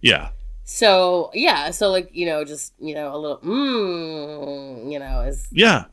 [0.00, 0.30] Yeah.
[0.64, 5.46] So yeah, so like you know, just you know, a little mmm, you know, is
[5.50, 5.84] Yeah.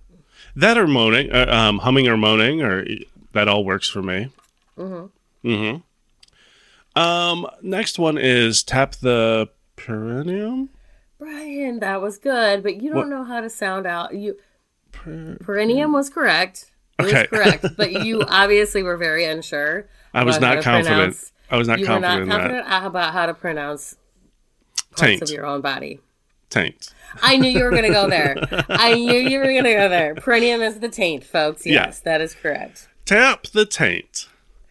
[0.56, 2.86] That or moaning, uh, um, humming or moaning, or
[3.34, 4.30] that all works for me.
[4.78, 5.48] Mm-hmm.
[5.48, 7.00] Mm-hmm.
[7.00, 10.70] Um, next one is tap the perineum.
[11.18, 11.80] Brian.
[11.80, 13.08] That was good, but you don't What?
[13.10, 14.16] know how to sound out.
[14.16, 14.38] You
[14.92, 16.72] perineum was correct.
[17.00, 17.28] It Okay.
[17.32, 19.88] was correct, but you obviously were very unsure.
[20.14, 21.16] I was not confident.
[21.52, 22.86] I was not you were not confident that.
[22.86, 23.95] about how to pronounce
[24.91, 25.22] parts Taint.
[25.24, 26.00] of your own body.
[26.50, 26.93] Taint.
[27.22, 28.36] I knew you were going to go there.
[28.70, 30.16] I knew you were going to go there.
[30.16, 31.66] Perineum is the taint, folks.
[31.66, 31.86] Yeah.
[31.86, 32.88] Yes, that is correct.
[33.06, 34.28] Tap the taint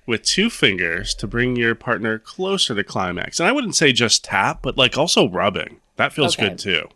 [0.06, 3.38] with two fingers to bring your partner closer to climax.
[3.40, 5.80] And I wouldn't say just tap, but like also rubbing.
[5.96, 6.48] That feels Okay.
[6.50, 6.88] good too.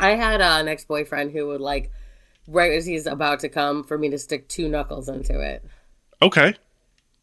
[0.00, 1.90] I had uh, an ex boyfriend who would like,
[2.50, 5.64] right as he's about to come, for me to stick two knuckles into it.
[6.22, 6.54] Okay.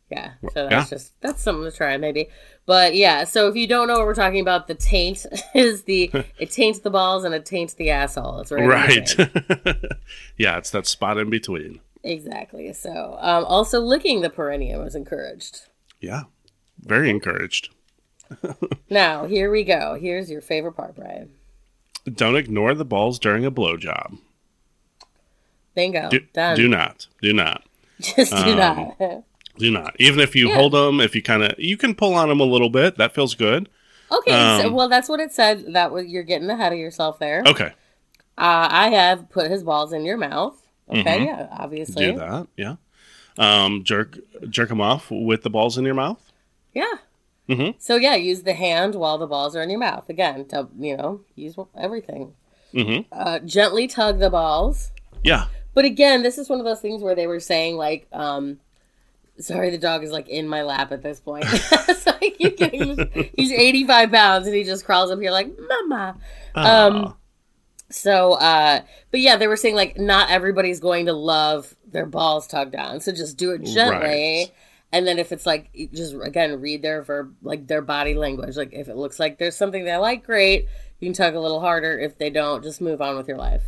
[0.10, 0.86] Yeah, so that's Yeah.
[0.98, 2.30] just that's something to try maybe.
[2.66, 6.10] But yeah, so if you don't know what we're talking about, the taint is the
[6.40, 8.40] it taints the balls and it taints the asshole.
[8.40, 9.16] It's right, Right.
[10.38, 11.82] yeah, it's that spot in between.
[12.04, 12.72] exactly.
[12.74, 15.62] So um, also licking the perineum is encouraged.
[16.00, 16.24] Yeah.
[16.80, 17.70] Very encouraged.
[18.90, 19.98] Now here we go.
[20.00, 21.32] Here's your favorite part, Brian.
[22.06, 24.18] Don't ignore the balls during a blowjob.
[25.78, 26.10] Bingo.
[26.10, 26.56] Do, Done.
[26.58, 27.08] do not.
[27.22, 27.64] Do not.
[28.02, 29.24] Just do Um, not.
[29.58, 29.96] Do not.
[30.00, 30.56] Even if you Yeah.
[30.56, 32.98] hold them, if you kind of, you can pull on them a little bit.
[32.98, 33.70] That feels good.
[34.12, 35.74] Okay, so, um, well that's what it said.
[35.74, 37.44] That was you're getting ahead of yourself there.
[37.46, 37.72] Okay.
[38.38, 40.56] Uh, I have put his balls in your mouth.
[40.90, 42.06] Okay, yeah, obviously.
[42.06, 42.14] Mm-hmm.
[42.14, 42.48] Do that.
[42.58, 42.76] Yeah.
[43.38, 44.18] Um, jerk,
[44.50, 46.32] jerk them off with the balls in your mouth.
[46.74, 46.94] Yeah.
[47.50, 47.76] Mhm.
[47.80, 50.10] So yeah, use the hand while the balls are in your mouth.
[50.10, 52.34] Again, to, you know, use everything.
[52.74, 53.06] Mhm.
[53.12, 54.92] Uh, gently tug the balls.
[55.24, 55.46] Yeah.
[55.78, 58.60] But again, this is one of those things where they were saying like, um,
[59.38, 61.46] sorry, the dog is like in my lap at this point.
[61.48, 65.54] it's like you can, he's, he's 85 pounds and he just crawls up here like,
[65.70, 66.18] mama.
[66.56, 67.16] Um,
[67.92, 72.48] so, uh, but yeah, they were saying like not everybody's going to love their balls
[72.48, 74.00] tugged on, so just do it gently.
[74.00, 74.52] Right.
[74.92, 78.58] And then if it's like just again read their verb like their body language.
[78.58, 80.66] Like if it looks like there's something they like, great.
[81.00, 82.00] You can tug a little harder.
[82.00, 83.62] If they don't, just move on with your life.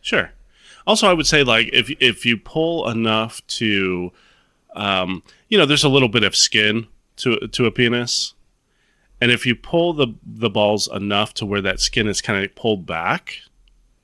[0.00, 0.32] Sure.
[0.86, 4.12] Also, I would say like if if you pull enough to,
[4.74, 8.34] um, you know, there's a little bit of skin to to a penis,
[9.20, 12.54] and if you pull the the balls enough to where that skin is kind of
[12.54, 13.36] pulled back,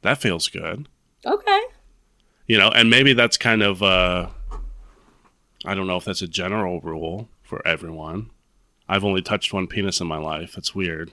[0.02, 0.88] that feels good.
[1.26, 1.60] Okay.
[2.46, 4.28] You know, and maybe that's kind of uh,
[5.64, 8.30] I don't know if that's a general rule for everyone.
[8.88, 10.56] I've only touched one penis in my life.
[10.56, 11.12] It's weird.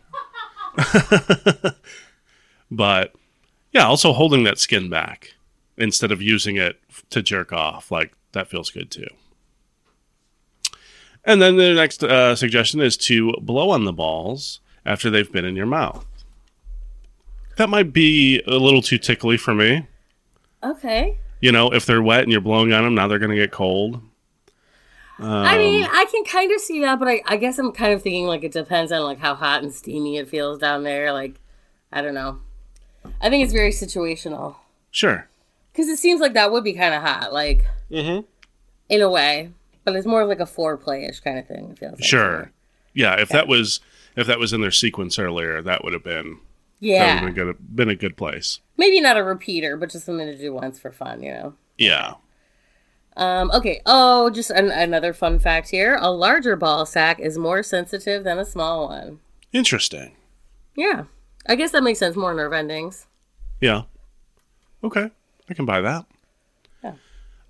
[2.72, 3.14] but
[3.72, 5.35] yeah, also holding that skin back
[5.78, 9.08] instead of using it to jerk off, like that feels good too.
[11.24, 15.46] And then the next uh, suggestion is to blow on the balls after they've been
[15.46, 16.06] in your mouth.
[17.58, 19.88] That might be a little too tickly for me.
[20.64, 21.18] Okay.
[21.42, 23.52] You know, if they're wet and you're blowing on them, now they're going to get
[23.52, 24.02] cold.
[25.18, 27.94] I mean, Um, I can kind of see that, but I, I guess I'm kind
[27.94, 31.14] of thinking like it depends on like how hot and steamy it feels down there.
[31.14, 31.40] Like,
[31.92, 32.40] I don't know.
[33.22, 34.56] I think it's very situational
[34.92, 35.28] Sure.
[35.76, 38.26] Because it seems like that would be kind of hot, like Mm-hmm.
[38.90, 39.52] in a way,
[39.84, 41.76] but it's more of like a foreplay-ish kind of thing.
[41.76, 42.04] Feels like.
[42.04, 42.52] Sure.
[42.94, 43.80] Yeah, if that was
[44.16, 46.40] if that was in their sequence earlier, that would have been
[46.80, 47.16] Yeah.
[47.22, 48.60] would have been, good, been a good place.
[48.78, 51.54] Maybe not a repeater, but just something to do once for fun, you know.
[51.78, 52.14] Yeah.
[53.18, 53.82] Um, okay.
[53.86, 58.38] Oh, just an, another fun fact here: a larger ball sack is more sensitive than
[58.40, 59.20] a small one.
[59.54, 60.16] Interesting.
[60.76, 61.04] Yeah,
[61.48, 62.16] I guess that makes sense.
[62.18, 63.08] More nerve endings.
[63.62, 63.84] Yeah.
[64.84, 65.12] Okay.
[65.50, 66.06] I can buy that.
[66.84, 66.94] Yeah.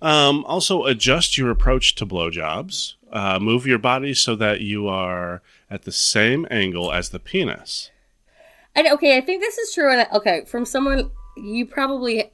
[0.02, 2.94] Um, also, adjust your approach to blowjobs.
[3.12, 5.40] Uh, move your body so that you are
[5.70, 7.90] at the same angle as the penis.
[8.74, 9.90] And okay, I think this is true.
[9.90, 12.32] And okay, from someone you probably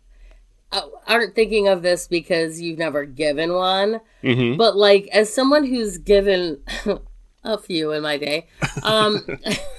[0.73, 4.57] uh, aren't thinking of this because you've never given one, Mm-hmm.
[4.57, 6.63] but like as someone who's given
[7.45, 8.49] a few in my day,
[8.83, 9.21] um,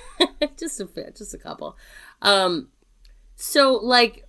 [0.57, 1.75] just a just a couple.
[2.21, 2.69] Um,
[3.35, 4.25] so like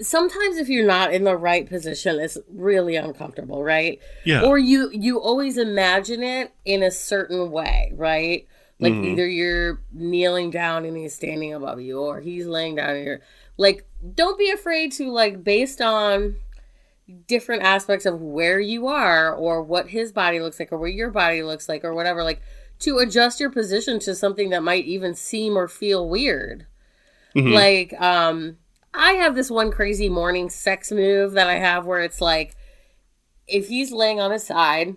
[0.00, 4.00] sometimes if you're not in the right position, it's really uncomfortable, right?
[4.24, 4.42] Yeah.
[4.42, 8.46] or you you always imagine it in a certain way right
[8.80, 13.04] like either you're kneeling down and he's standing above you or he's laying down and
[13.04, 13.20] you're
[13.56, 13.84] like
[14.14, 16.34] don't be afraid to like based on
[17.28, 21.10] different aspects of where you are or what his body looks like or what your
[21.10, 22.40] body looks like or whatever like
[22.80, 26.66] to adjust your position to something that might even seem or feel weird.
[27.36, 27.54] Mhm.
[27.54, 28.56] Like, um,
[28.94, 32.56] I have this one crazy morning sex move that I have where it's like,
[33.46, 34.96] if he's laying on his side,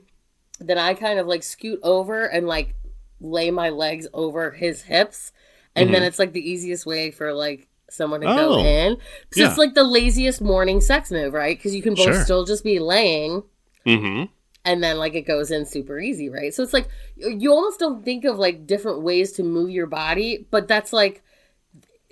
[0.60, 2.76] then I kind of like scoot over and like
[3.20, 5.32] lay my legs over his hips.
[5.76, 8.40] And then it's like the easiest way for like someone to Mm-hmm.
[8.40, 8.56] Oh.
[8.58, 8.96] go in.
[9.30, 9.50] Because Yeah.
[9.50, 11.58] it's like the laziest morning sex move, right?
[11.58, 12.24] Because you can both Sure.
[12.24, 13.44] still just be laying
[13.86, 14.24] hmm
[14.68, 16.52] and then like it goes in super easy, right?
[16.54, 20.48] So it's like you almost don't think of like different ways to move your body,
[20.50, 21.22] but that's like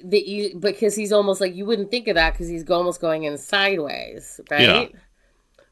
[0.03, 3.23] the e- because he's almost like you wouldn't think of that because he's almost going
[3.23, 4.61] in sideways, right?
[4.91, 4.99] Yeah.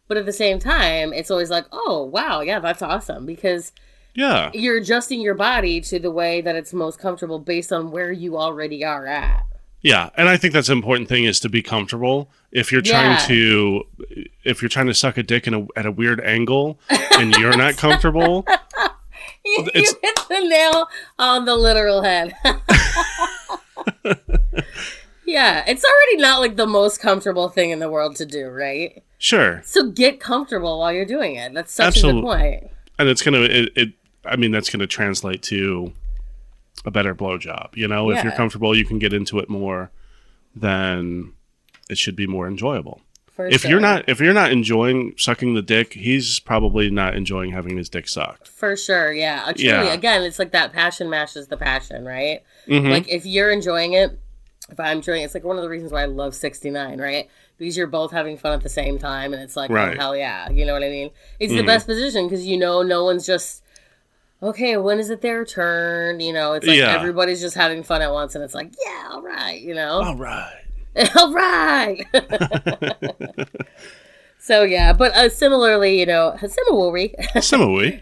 [0.07, 3.71] But at the same time, it's always like, oh wow, yeah, that's awesome because
[4.13, 4.49] Yeah.
[4.53, 8.37] you're adjusting your body to the way that it's most comfortable based on where you
[8.37, 9.43] already are at.
[9.83, 12.29] Yeah, and I think that's an important thing is to be comfortable.
[12.51, 13.25] If you're trying Yeah.
[13.27, 13.83] to,
[14.43, 16.79] if you're trying to suck a dick in a, at a weird angle
[17.17, 18.45] and you're not comfortable,
[19.45, 22.35] you It's- hit the nail on the literal head.
[25.25, 29.03] yeah, it's already not like the most comfortable thing in the world to do, right?
[29.17, 31.53] sure, So get comfortable while you're doing it.
[31.53, 32.69] That's such a good point.
[32.97, 33.89] and it's gonna, it, it
[34.25, 35.93] I mean, that's gonna translate to
[36.85, 37.75] a better blowjob.
[37.75, 39.91] You know, if you're comfortable, you can get into it more.
[40.55, 41.33] Then
[41.89, 43.01] it should be more enjoyable.
[43.47, 47.77] If you're not, if you're not enjoying sucking the dick, he's probably not enjoying having
[47.77, 48.47] his dick sucked.
[48.47, 49.43] For sure, yeah.
[49.45, 49.93] Uh, Truly, Yeah.
[49.93, 52.41] again, it's like that passion matches the passion, right?
[52.67, 52.89] Mhm.
[52.89, 54.17] Like if you're enjoying it,
[54.69, 57.29] if I'm enjoying it, it's like one of the reasons why I love 69, right?
[57.57, 59.95] Because you're both having fun at the same time, and it's like, Right.
[59.95, 61.11] oh, hell yeah, you know what I mean?
[61.39, 61.65] It's the Mhm.
[61.67, 63.63] best position because you know no one's just
[64.43, 64.77] okay.
[64.77, 66.19] When is it their turn?
[66.19, 66.95] You know, it's like Yeah.
[66.95, 70.15] everybody's just having fun at once, and it's like, yeah, all right, you know, All
[70.15, 70.53] right.
[71.15, 72.05] all right.
[74.39, 78.01] so yeah, but uh, similarly, you know, similarly, Similarly,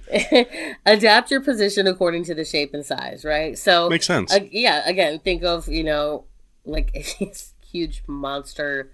[0.85, 3.57] adapt your position according to the shape and size, right?
[3.57, 4.33] So makes sense.
[4.33, 6.25] uh, yeah, again, think of you know,
[6.65, 7.33] like a
[7.65, 8.91] huge monster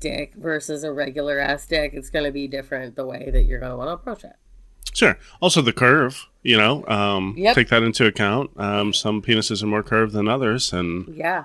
[0.00, 1.92] dick versus a regular ass dick.
[1.94, 4.34] It's going to be different the way that you're going to want to approach it.
[4.92, 5.16] Sure.
[5.40, 7.54] Also, the curve, you know, um, Yep.
[7.54, 8.50] take that into account.
[8.58, 11.44] Um, some penises are more curved than others, and Yeah.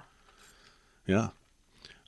[1.05, 1.29] yeah.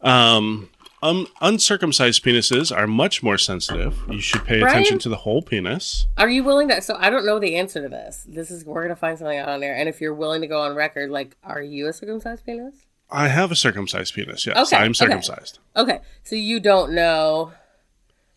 [0.01, 0.69] Um,
[1.01, 3.97] um, uncircumcised penises are much more sensitive.
[4.09, 4.69] You should pay Right?
[4.71, 6.07] attention to the whole penis.
[6.17, 6.81] Are you willing to?
[6.81, 8.25] So I don't know the answer to this.
[8.27, 10.47] This is we're going to find something out on there, and if you're willing to
[10.47, 12.75] go on record, like, are you a circumcised penis?
[13.11, 14.45] I have a circumcised penis.
[14.45, 14.93] Yes, Okay, I'm okay.
[14.93, 15.59] circumcised.
[15.75, 17.53] Okay, so you don't know.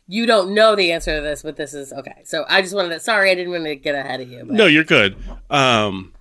[0.09, 2.23] You don't know the answer to this, but this is okay.
[2.25, 3.01] So I just wanted to.
[3.01, 4.45] Sorry, I didn't want to get ahead of you.
[4.45, 5.17] But No, you're good.
[5.51, 6.13] Um,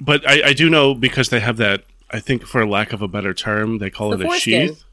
[0.00, 1.84] but I, I do know because they have that.
[2.12, 4.84] I think, for lack of a better term, they call The it a sheath,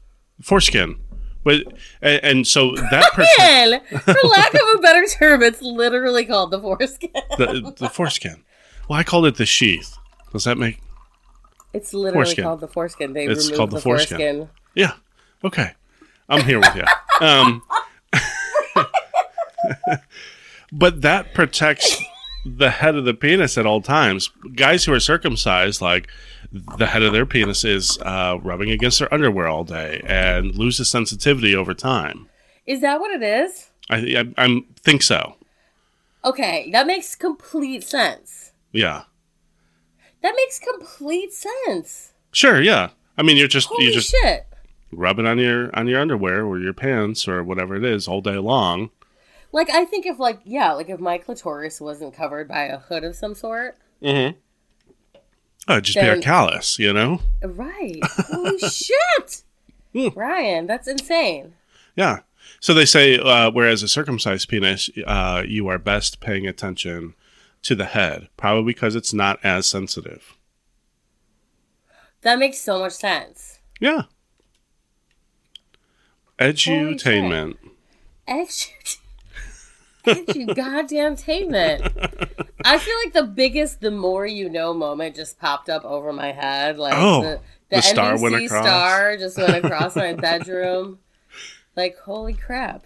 [0.42, 0.96] foreskin.
[1.44, 1.62] But
[2.02, 3.04] and, and so that
[3.38, 7.10] Man, for lack of a better term, it's literally called the foreskin.
[7.38, 8.42] the, the foreskin.
[8.88, 9.96] Well, I called it the sheath.
[10.32, 10.80] Does that make?
[11.72, 12.44] It's literally Foreskin.
[12.44, 13.12] called the foreskin.
[13.12, 14.18] They It's called the, the foreskin.
[14.18, 14.48] foreskin.
[14.74, 14.92] Yeah.
[15.44, 15.70] Okay.
[16.28, 16.84] I'm here with you.
[17.20, 17.62] Um,
[20.72, 22.00] but that protects
[22.46, 24.30] the head of the penis at all times.
[24.54, 26.08] Guys who are circumcised, like
[26.52, 30.90] the head of their penis is uh, rubbing against their underwear all day and loses
[30.90, 32.28] sensitivity over time.
[32.66, 33.70] Is that what it is?
[33.88, 33.96] I,
[34.36, 35.36] I, I think so.
[36.24, 38.52] Okay, that makes complete sense.
[38.72, 39.04] Yeah.
[40.22, 42.12] That makes complete sense.
[42.32, 42.60] Sure.
[42.60, 42.90] Yeah.
[43.16, 44.46] I mean, you're just Holy you just shit!
[44.92, 48.20] rub it on your on your underwear or your pants or whatever it is all
[48.20, 48.90] day long.
[49.52, 53.02] Like I think if like yeah, like if my clitoris wasn't covered by a hood
[53.04, 54.38] of some sort, Mm-hmm.
[55.68, 57.20] Oh, it'd just be Then- a callus, you know?
[57.42, 58.00] right?
[58.04, 59.42] Holy shit,
[59.94, 60.08] Hmm.
[60.08, 61.54] Brian, that's insane.
[61.96, 62.20] Yeah.
[62.60, 67.14] So they say, uh, whereas a circumcised penis, uh, you are best paying attention
[67.62, 70.36] to the head, probably because it's not as sensitive.
[72.22, 73.58] That makes so much sense.
[73.80, 74.02] Yeah.
[76.38, 77.56] Edutainment.
[80.06, 81.80] Edu, edu goddamn tainment.
[82.64, 86.32] I feel like the biggest, the more you know moment just popped up over my
[86.32, 86.78] head.
[86.78, 88.64] Like Oh, the, the, the star NBC went across.
[88.64, 90.98] star just went across my bedroom.
[91.76, 92.84] Like holy crap!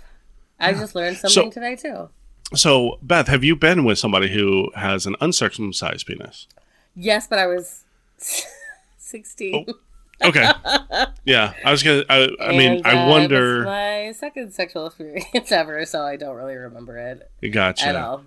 [0.60, 2.08] I just learned something today too.
[2.54, 6.46] So, Beth, have you been with somebody who has an uncircumcised penis?
[6.94, 7.84] Yes, but I was
[8.98, 9.66] sixteen.
[9.68, 9.74] Oh.
[10.22, 10.48] Okay.
[11.24, 11.54] yeah.
[11.64, 13.64] I was going to, I, I mean, And, I uh, wonder.
[13.64, 17.86] My second sexual experience ever, so I don't really remember it Gotcha.
[17.86, 18.24] at all.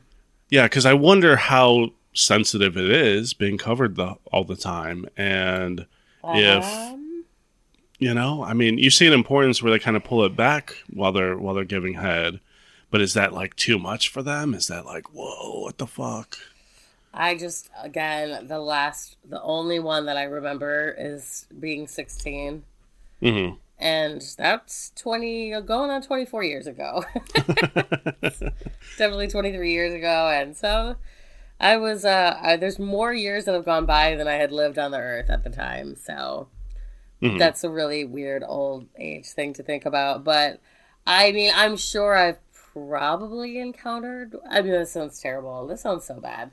[0.50, 5.06] Yeah, because I wonder how sensitive it is being covered the, all the time.
[5.18, 5.86] And
[6.24, 7.26] if Um,
[8.00, 10.76] you know, I mean, you see an importance where they kind of pull it back
[10.90, 12.40] while they're while they're giving head.
[12.92, 14.54] But is that like too much for them?
[14.54, 16.38] Is that like, whoa, what the fuck?
[17.18, 22.64] I just again the last the only one that I remember is being 16
[23.22, 23.50] hmm
[23.80, 27.06] and that's 20 going on 24 years ago.
[28.98, 30.96] Definitely 23 years ago and so
[31.60, 34.80] I was uh I, there's more years that have gone by than I had lived
[34.80, 35.96] on the earth at the time.
[35.96, 36.50] So
[37.22, 37.38] Mhm.
[37.40, 40.62] that's a really weird old age thing to think about, but
[41.08, 42.40] I mean, I'm sure I've
[42.76, 45.68] probably encountered I mean, this sounds terrible.
[45.68, 46.52] This sounds so bad.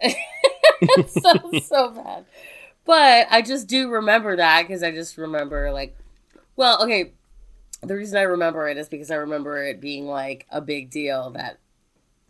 [0.80, 2.24] it sounds so bad.
[2.84, 5.96] But I just do remember that because I just remember like,
[6.56, 7.12] well, okay.
[7.82, 11.30] The reason I remember it is because I remember it being like a big deal
[11.30, 11.58] that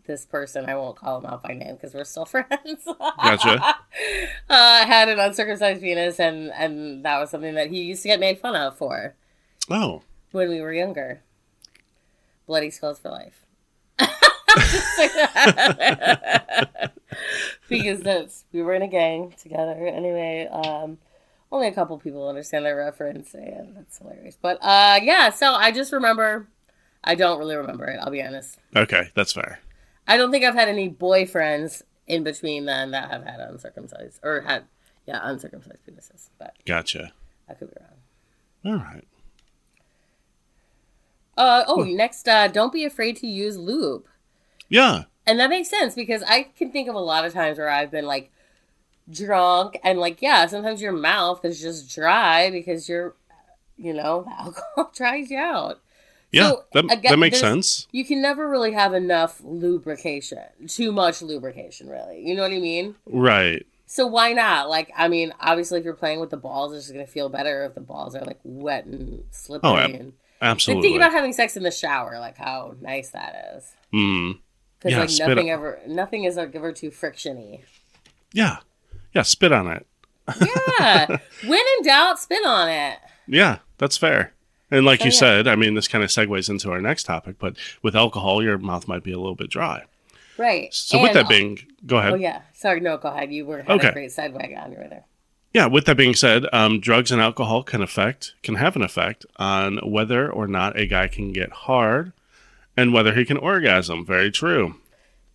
[0.07, 2.85] this person I won't call him out by name because we're still friends.
[2.85, 3.75] Gotcha.
[4.49, 8.19] uh, had an uncircumcised penis, and and that was something that he used to get
[8.19, 9.15] made fun of for
[9.69, 11.21] Oh, when we were younger.
[12.47, 13.45] Bloody skulls for life.
[17.69, 19.87] because that's we were in a gang together.
[19.87, 20.97] Anyway, um,
[21.51, 24.37] only a couple people understand that reference, and that's hilarious.
[24.41, 26.47] But uh, yeah, so I just remember.
[27.03, 27.99] I don't really remember it.
[27.99, 28.59] I'll be honest.
[28.75, 29.59] okay, that's fair.
[30.07, 34.41] I don't think I've had any boyfriends in between then that have had uncircumcised or
[34.41, 34.65] had
[35.07, 37.11] yeah uncircumcised penises, but Gotcha.
[37.49, 38.79] I could be wrong.
[38.79, 39.07] All right.
[41.37, 44.05] Uh oh, next, uh, don't be afraid to use lube.
[44.71, 45.03] Yeah.
[45.27, 47.91] And that makes sense because I can think of a lot of times where I've
[47.91, 48.31] been like
[49.11, 53.13] drunk and like, yeah, sometimes your mouth is just dry because you're,
[53.77, 55.79] you know, alcohol dries you out.
[56.31, 56.49] Yeah.
[56.49, 57.87] So, that, again, that makes sense.
[57.91, 62.25] You can never really have enough lubrication, too much lubrication, really.
[62.25, 62.95] You know what I mean?
[63.05, 63.65] Right.
[63.85, 64.69] So why not?
[64.69, 67.65] Like, I mean, obviously, if you're playing with the balls, it's just gonna feel better
[67.65, 69.69] if the balls are like wet and slippery.
[69.69, 70.87] Oh, ab- and Absolutely.
[70.87, 73.73] think about having sex in the shower, like how nice that is.
[73.93, 74.39] Mm.
[74.83, 77.61] Because Yeah, like nothing on- ever, nothing is like ever too frictiony.
[78.33, 78.57] Yeah.
[79.13, 79.21] Yeah.
[79.23, 79.85] Spit on it.
[80.39, 81.05] Yeah.
[81.45, 82.97] when in doubt, spit on it.
[83.27, 84.33] Yeah, that's fair.
[84.69, 85.17] And like So, you yeah.
[85.19, 88.57] said, I mean, this kind of segues into our next topic, but with alcohol, your
[88.57, 89.83] mouth might be a little bit dry.
[90.37, 90.73] Right.
[90.73, 92.13] So with that being, go ahead.
[92.13, 92.41] Oh yeah.
[92.53, 92.79] Sorry.
[92.79, 92.97] No.
[92.97, 93.31] Go ahead.
[93.31, 93.89] You were had Okay.
[93.89, 95.03] a great segue on you right there.
[95.53, 99.25] Yeah, with that being said, um, drugs and alcohol can affect can have an effect
[99.35, 102.13] on whether or not a guy can get hard
[102.77, 104.05] and whether he can orgasm.
[104.05, 104.75] Very true.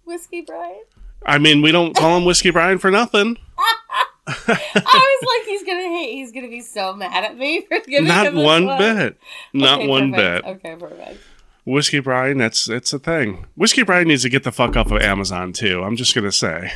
[0.04, 0.82] Whiskey Brian.
[1.24, 3.36] I mean, we don't call him Whiskey Brian for nothing.
[4.28, 6.14] I was like, he's gonna hate.
[6.14, 8.96] He's gonna be so mad at me for giving Not him this one Not one.
[8.96, 9.16] bit.
[9.52, 10.44] Not Okay, one perfect.
[10.44, 10.50] bit.
[10.56, 11.20] Okay, perfect.
[11.64, 13.46] Whiskey Brian, that's it's a thing.
[13.56, 15.82] Whiskey Brian needs to get the fuck off of Amazon too.
[15.82, 16.72] I'm just gonna say.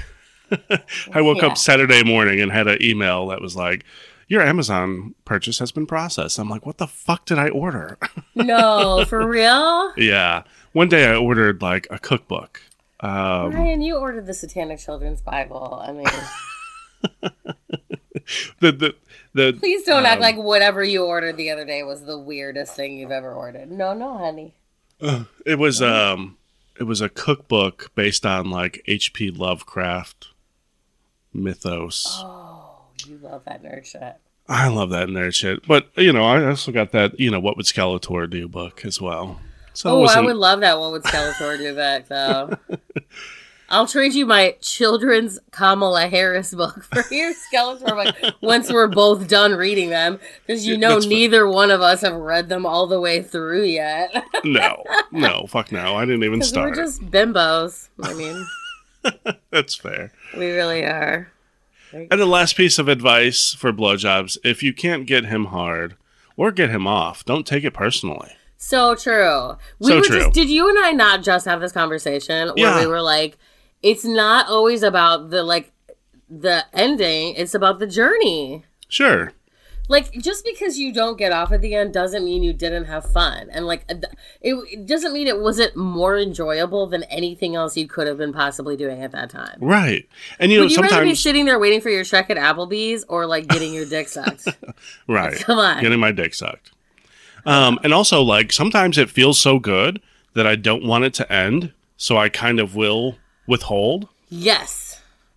[1.12, 1.48] I woke Yeah.
[1.48, 3.84] up Saturday morning and had an email that was like,
[4.30, 7.98] "Your Amazon purchase has been processed." I'm like, "What the fuck did I order?"
[8.34, 9.92] No, for real.
[9.96, 12.62] yeah, one day I ordered like a cookbook.
[13.00, 15.82] Um, Ryan, you ordered the Satanic Children's Bible.
[15.86, 16.06] I mean,
[18.60, 18.94] the the
[19.34, 22.74] the please don't act Um, like whatever you ordered the other day was the weirdest
[22.76, 23.70] thing you've ever ordered.
[23.70, 24.54] No, no, honey.
[25.46, 26.36] it was um
[26.78, 29.30] it was a cookbook based on like H.P.
[29.30, 30.28] Lovecraft
[31.32, 32.20] mythos.
[32.22, 32.49] Oh,
[33.06, 34.16] you love that nerd shit.
[34.48, 35.66] I love that nerd shit.
[35.66, 39.00] But you know, I also got that you know what would Skeletor do book as
[39.00, 39.40] well.
[39.72, 40.78] So Oh, I would love that.
[40.78, 42.56] What would Skeletor do back though?
[43.72, 49.28] I'll trade you my children's Kamala Harris book for your Skeletor book once we're both
[49.28, 52.88] done reading them, because you know that's neither one of us have read them all
[52.88, 54.10] the way through yet.
[54.42, 54.82] no,
[55.12, 55.94] no, fuck no.
[55.94, 56.76] I didn't even Because we're start.
[56.76, 57.88] just bimbos.
[58.02, 58.44] I mean,
[59.52, 60.10] That's fair.
[60.36, 61.30] we really are.
[61.92, 65.96] And the last piece of advice for blowjobs: if you can't get him hard
[66.36, 68.30] or get him off, don't take it personally.
[68.56, 69.56] So true.
[69.78, 70.18] We So were true.
[70.20, 72.80] just did you and I not just have this conversation where Yeah.
[72.80, 73.38] we were like,
[73.82, 75.72] it's not always about the like
[76.28, 78.64] the ending, it's about the journey.
[78.88, 79.32] Sure.
[79.90, 83.10] Like just because you don't get off at the end doesn't mean you didn't have
[83.10, 83.48] fun.
[83.50, 83.84] And like
[84.40, 88.76] it, doesn't mean it wasn't more enjoyable than anything else you could have been possibly
[88.76, 89.58] doing at that time.
[89.60, 90.08] Right.
[90.38, 92.36] And you Would know, you rather be sometimes sitting there waiting for your check at
[92.36, 94.46] Applebee's or like getting your dick sucked?
[95.08, 95.36] right.
[95.40, 95.82] Come on.
[95.82, 96.70] Getting my dick sucked.
[97.44, 100.00] Um, and also like sometimes it feels so good
[100.34, 103.16] that I don't want it to end, so I kind of will
[103.48, 104.06] withhold.
[104.28, 104.89] Yes.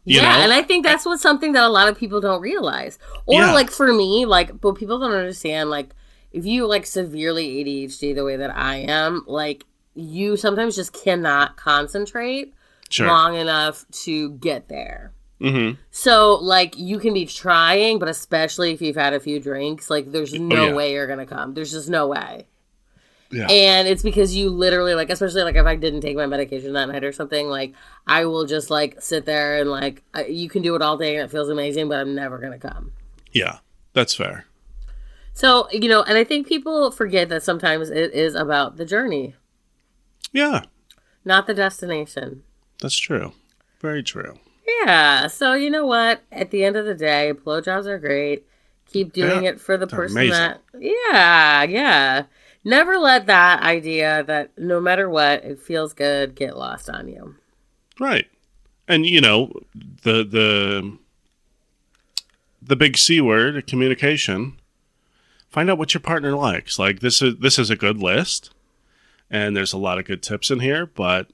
[0.05, 0.43] You yeah, know?
[0.43, 2.99] and I think that's what's something that a lot of people don't realize.
[3.25, 3.53] Or Yeah.
[3.53, 5.95] like for me, like but people don't understand like
[6.31, 11.55] if you like severely ADHD the way that I am, like you sometimes just cannot
[11.57, 12.53] concentrate
[12.89, 13.07] Sure.
[13.07, 15.13] long enough to get there.
[15.41, 15.79] Mm-hmm.
[15.91, 20.11] So like you can be trying, but especially if you've had a few drinks, like
[20.11, 20.73] there's no Oh, yeah.
[20.73, 21.53] way you're gonna come.
[21.53, 22.47] There's just no way.
[23.33, 23.47] Yeah.
[23.49, 26.87] And it's because you literally like, especially like if I didn't take my medication that
[26.87, 27.73] night or something, like
[28.07, 31.15] I will just like sit there and like I, you can do it all day
[31.17, 32.91] and it feels amazing, but I'm never gonna come.
[33.31, 33.57] yeah,
[33.93, 34.45] that's fair.
[35.33, 39.33] So you know, and I think people forget that sometimes it is about the journey,
[40.31, 40.61] Yeah,
[41.25, 42.43] not the destination.
[42.79, 43.33] that's true.
[43.81, 44.37] Very true.
[44.85, 45.27] Yeah.
[45.27, 46.21] So you know what?
[46.31, 48.45] At the end of the day, blowjobs are great.
[48.91, 50.31] Keep doing Yeah, it for the person amazing.
[50.31, 50.61] that.
[50.79, 52.23] Yeah, yeah.
[52.63, 57.35] Never let that idea that no matter what, it feels good get lost on you.
[57.99, 58.27] Right.
[58.87, 60.97] And you know, the the
[62.61, 64.57] the big C word, communication.
[65.49, 66.79] Find out what your partner likes.
[66.79, 68.51] Like this is this is a good list
[69.29, 71.27] and there's a lot of good tips in here, but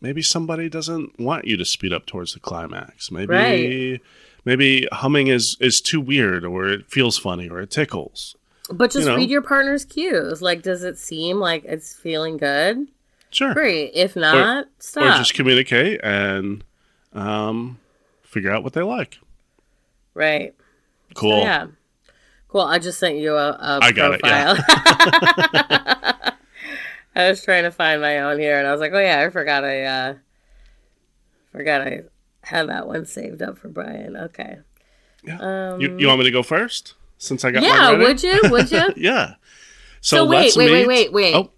[0.00, 3.10] maybe somebody doesn't want you to speed up towards the climax.
[3.10, 4.00] Maybe Right.
[4.44, 8.36] maybe humming is is too weird or it feels funny or it tickles.
[8.72, 9.16] But just You know.
[9.16, 10.40] read your partner's cues.
[10.40, 12.86] Like, does it seem like it's feeling good?
[13.30, 13.52] Sure.
[13.54, 13.92] Great.
[13.94, 15.18] If not, Or stop.
[15.18, 16.62] just communicate and
[17.12, 17.78] um
[18.22, 19.18] figure out what they like.
[20.14, 20.54] right.
[21.14, 21.40] Cool.
[21.40, 21.66] Yeah.
[22.48, 22.60] Cool.
[22.62, 24.54] I just sent you a, a I got it, yeah.
[24.54, 26.32] profile.
[27.16, 29.30] I was trying to find my own here, and I was like, "Oh yeah, I
[29.30, 30.14] forgot I uh,
[31.52, 32.02] forgot I
[32.42, 34.58] had that one saved up for Brian." Okay.
[35.24, 35.38] Yeah.
[35.72, 36.94] Um, You, you want me to go first?
[37.20, 37.90] Since I got yeah.
[37.92, 38.04] ready?
[38.04, 38.40] Would you?
[38.50, 38.88] Would you?
[38.96, 39.34] Yeah.
[40.00, 41.34] So, So wait, let's wait, wait, meet- wait, wait.
[41.34, 41.50] Oh,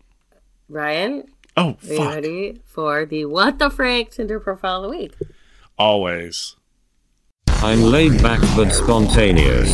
[0.69, 1.23] Ryan,
[1.57, 2.15] oh, are you fuck.
[2.15, 5.15] ready for the What the Frank Tinder profile of the week?
[5.79, 6.57] Always.
[7.47, 9.71] I'm laid back but spontaneous.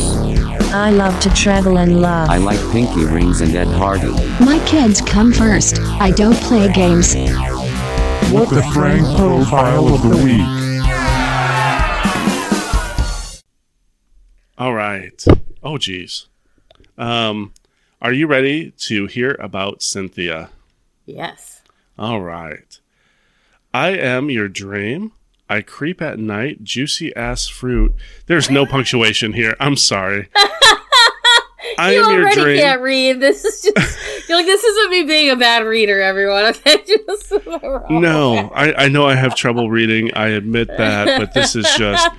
[0.71, 2.29] I love to travel and laugh.
[2.29, 4.11] I like pinky rings and Ed Hardy.
[4.45, 5.79] My kids come first.
[5.99, 7.15] I don't play games.
[8.31, 10.45] What the Frank profile of the week.
[14.59, 15.25] All right.
[15.63, 16.27] Oh, geez.
[16.97, 17.53] Um,
[18.01, 20.49] are you ready to hear about Cynthia?
[21.05, 21.61] Yes.
[21.97, 22.79] All right.
[23.73, 25.11] I am your dream.
[25.49, 27.93] I creep at night, juicy ass fruit.
[28.27, 29.55] There's no punctuation here.
[29.59, 30.29] I'm sorry.
[31.77, 32.57] I you am your already dream.
[32.59, 33.19] can't read.
[33.19, 33.99] This is just
[34.29, 36.45] you're like this isn't me being a bad reader, everyone.
[36.45, 37.31] Okay, just
[37.89, 40.13] No, I, I know I have trouble reading.
[40.13, 42.09] I admit that, but this is just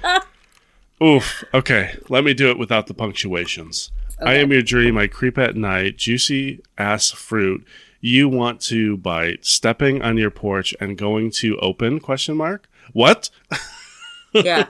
[1.03, 1.44] oof.
[1.55, 3.90] Okay, let me do it without the punctuations.
[4.20, 4.98] I am your dream.
[4.98, 5.96] I creep at night.
[5.96, 7.66] Juicy ass fruit.
[8.03, 9.46] You want to bite.
[9.46, 12.01] Stepping on your porch and going to open?
[12.01, 12.68] Question mark.
[12.92, 13.30] What?
[14.32, 14.66] yeah.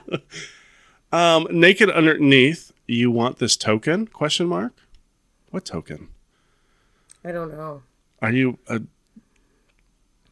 [1.11, 2.71] Um, naked underneath.
[2.87, 4.07] You want this token?
[4.07, 4.73] Question mark.
[5.49, 6.09] What token?
[7.25, 7.83] I don't know.
[8.21, 8.81] Are you a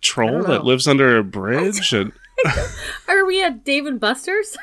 [0.01, 1.91] troll that lives under a bridge?
[1.93, 2.13] And
[3.07, 4.57] Are we at Dave and Buster's?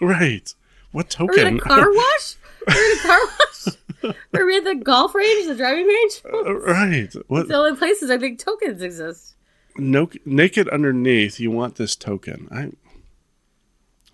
[0.00, 0.52] right.
[0.92, 1.56] What Are we at token?
[1.58, 2.36] a car wash?
[2.66, 4.14] We're we at a car wash?
[4.32, 6.22] We're we at the golf range, the driving range?
[6.24, 7.12] Uh, right.
[7.28, 7.48] What?
[7.48, 9.34] the only places I think tokens exist.
[9.76, 11.38] No, naked underneath.
[11.38, 12.48] You want this token?
[12.50, 12.70] I.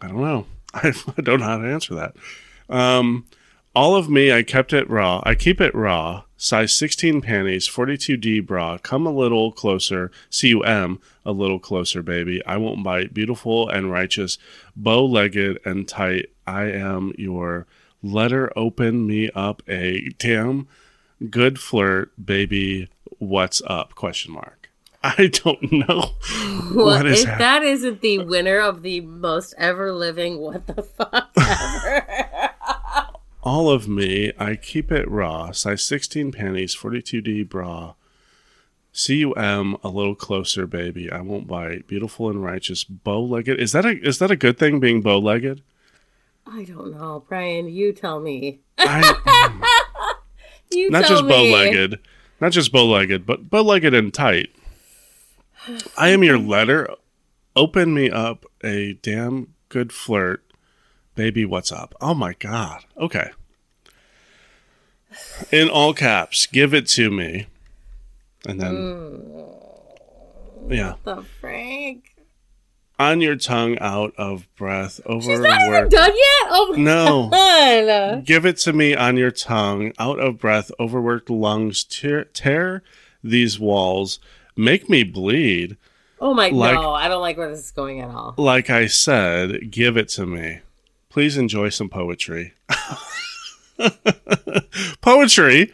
[0.04, 0.46] I don't know.
[0.74, 2.14] I, I don't know how to answer that.
[2.68, 3.26] Um,
[3.74, 5.22] all of me, I kept it raw.
[5.24, 6.24] I keep it raw.
[6.38, 8.76] Size 16 panties, 42D bra.
[8.78, 10.10] Come a little closer.
[10.28, 12.44] C-U-M, a little closer, baby.
[12.44, 13.14] I won't bite.
[13.14, 14.36] Beautiful and righteous,
[14.76, 16.30] bow-legged and tight.
[16.46, 17.66] I am your
[18.02, 18.52] letter.
[18.54, 20.68] Open me up a damn
[21.30, 22.88] good flirt, baby.
[23.18, 23.94] What's up?
[23.94, 24.68] Question mark.
[25.02, 26.10] I don't know
[26.74, 27.38] Well, what is if happening.
[27.38, 32.45] that isn't the winner of the most ever living what the fuck ever.
[33.46, 35.52] All of me, I keep it raw.
[35.52, 37.94] Size 16 panties, 42D bra.
[38.90, 41.12] C-U-M, a little closer, baby.
[41.12, 41.86] I won't bite.
[41.86, 43.60] Beautiful and righteous, bow-legged.
[43.60, 45.62] Is that a is that a good thing being bow-legged?
[46.44, 47.68] I don't know, Brian.
[47.68, 48.62] You tell me.
[48.78, 49.62] I, hmm.
[50.72, 52.00] You not just bow-legged,
[52.40, 54.50] not just bow-legged, but bow-legged and tight.
[55.96, 56.88] I am your letter.
[57.54, 60.42] Open me up a damn good flirt,
[61.16, 61.44] baby.
[61.44, 61.94] What's up?
[62.00, 62.84] Oh my god.
[62.96, 63.30] Okay.
[65.50, 67.46] In all caps, give it to me,
[68.46, 69.44] and then
[70.68, 72.16] yeah, The Frank.
[72.98, 76.48] on your tongue, out of breath, She's not even done yet.
[76.50, 77.28] Oh No.
[77.30, 78.24] god.
[78.26, 82.82] Give it to me on your tongue, out of breath, overworked lungs, tear, tear
[83.24, 84.18] these walls,
[84.56, 85.76] make me bleed.
[86.20, 88.34] Oh my Like- no, I don't like where this is going at all.
[88.36, 90.60] Like I said, give it to me.
[91.16, 92.52] Please enjoy some poetry.
[95.00, 95.72] poetry.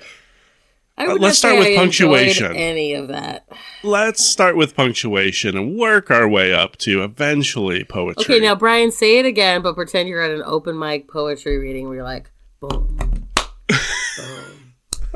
[0.97, 2.55] I Uh, would let's start with I punctuation.
[2.55, 3.48] Any of that?
[3.82, 8.36] Let's start with punctuation and work our way up to eventually poetry.
[8.36, 11.86] Okay, now Brian, say it again, but pretend you're at an open mic poetry reading
[11.86, 13.28] where you're like, boom, boom.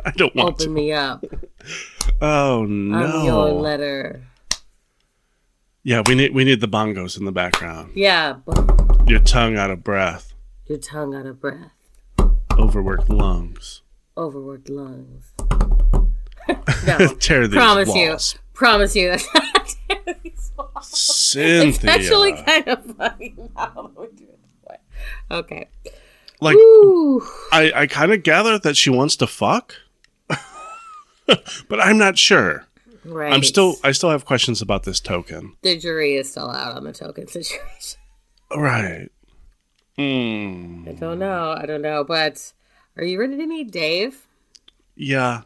[0.04, 0.64] I don't want to.
[0.64, 0.80] open to.
[0.80, 1.24] me up.
[2.20, 4.26] Oh on your letter.
[5.84, 7.92] Yeah, we need we need the bongos in the background.
[7.94, 10.34] Yeah, but Your tongue out of breath,
[10.66, 11.72] your tongue out of breath,
[12.58, 13.82] overworked lungs.
[14.16, 15.32] overworked lungs.
[16.86, 18.34] no, Tear these promise walls.
[18.34, 19.10] you, promise you.
[19.10, 20.88] That's not tear these walls.
[20.88, 21.68] Cynthia.
[21.68, 23.90] It's actually kind of funny now.
[23.94, 24.76] that we do it this way.
[25.30, 25.68] Okay.
[26.40, 26.56] like.
[27.52, 29.74] I, I kind of gather that she wants to fuck,
[31.26, 32.66] but I'm not sure.
[33.04, 33.32] Right.
[33.32, 35.56] I'm still I still have questions about this token.
[35.62, 38.00] The jury is still out on the token situation.
[38.54, 39.08] Right.
[39.96, 40.84] Hmm.
[40.88, 41.54] I don't know.
[41.56, 42.04] I don't know.
[42.04, 42.52] But
[42.96, 44.26] are you ready to meet Dave?
[44.94, 45.42] Yeah.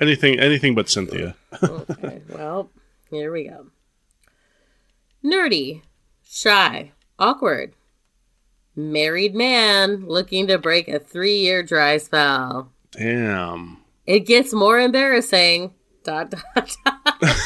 [0.00, 1.36] Anything anything but Cynthia.
[1.62, 2.22] Okay.
[2.28, 2.70] well,
[3.10, 3.66] here we go.
[5.24, 5.82] Nerdy,
[6.24, 7.74] shy, awkward,
[8.74, 12.72] married man looking to break a three year dry spell.
[12.90, 13.78] Damn.
[14.06, 15.72] It gets more embarrassing.
[16.02, 17.22] Dot dot dot.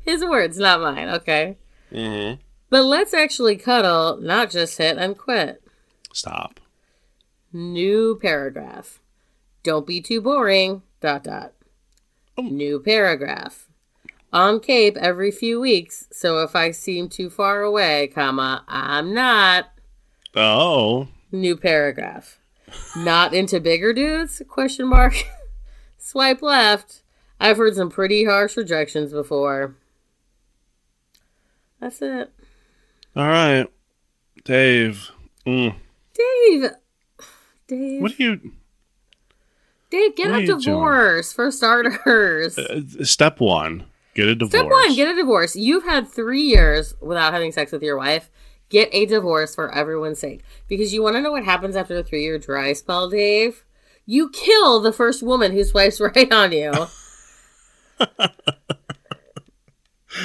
[0.00, 1.08] His words, not mine.
[1.08, 1.56] Okay.
[1.90, 2.40] Mm-hmm.
[2.74, 5.62] But let's actually cuddle, not just hit and quit.
[6.12, 6.58] Stop.
[7.52, 8.98] New paragraph.
[9.62, 10.82] Don't be too boring.
[11.00, 11.52] Dot dot.
[12.36, 12.42] Oh.
[12.42, 13.68] New paragraph.
[14.32, 19.66] On Cape every few weeks, so if I seem too far away, comma, I'm not.
[20.34, 21.06] Oh.
[21.30, 22.40] New paragraph.
[22.96, 24.42] Not into bigger dudes?
[24.48, 25.14] Question mark.
[25.96, 27.04] Swipe left.
[27.38, 29.76] I've heard some pretty harsh rejections before.
[31.78, 32.32] That's it.
[33.16, 33.66] All right.
[34.44, 35.10] Dave.
[35.46, 35.74] Mm.
[36.14, 36.70] Dave.
[37.66, 38.02] Dave.
[38.02, 38.52] What do you
[39.90, 40.60] Dave, get what a you doing?
[40.60, 42.58] divorce for starters.
[42.58, 43.84] uh, step 1,
[44.14, 44.50] get a divorce.
[44.50, 45.54] Step one, get a divorce.
[45.54, 48.28] You've had three years without having sex with your wife.
[48.70, 50.42] Get a divorce for everyone's sake.
[50.66, 53.64] Because you want to know what happens after a three year dry spell, Dave?
[54.04, 56.72] You kill the first woman who swipes right on you.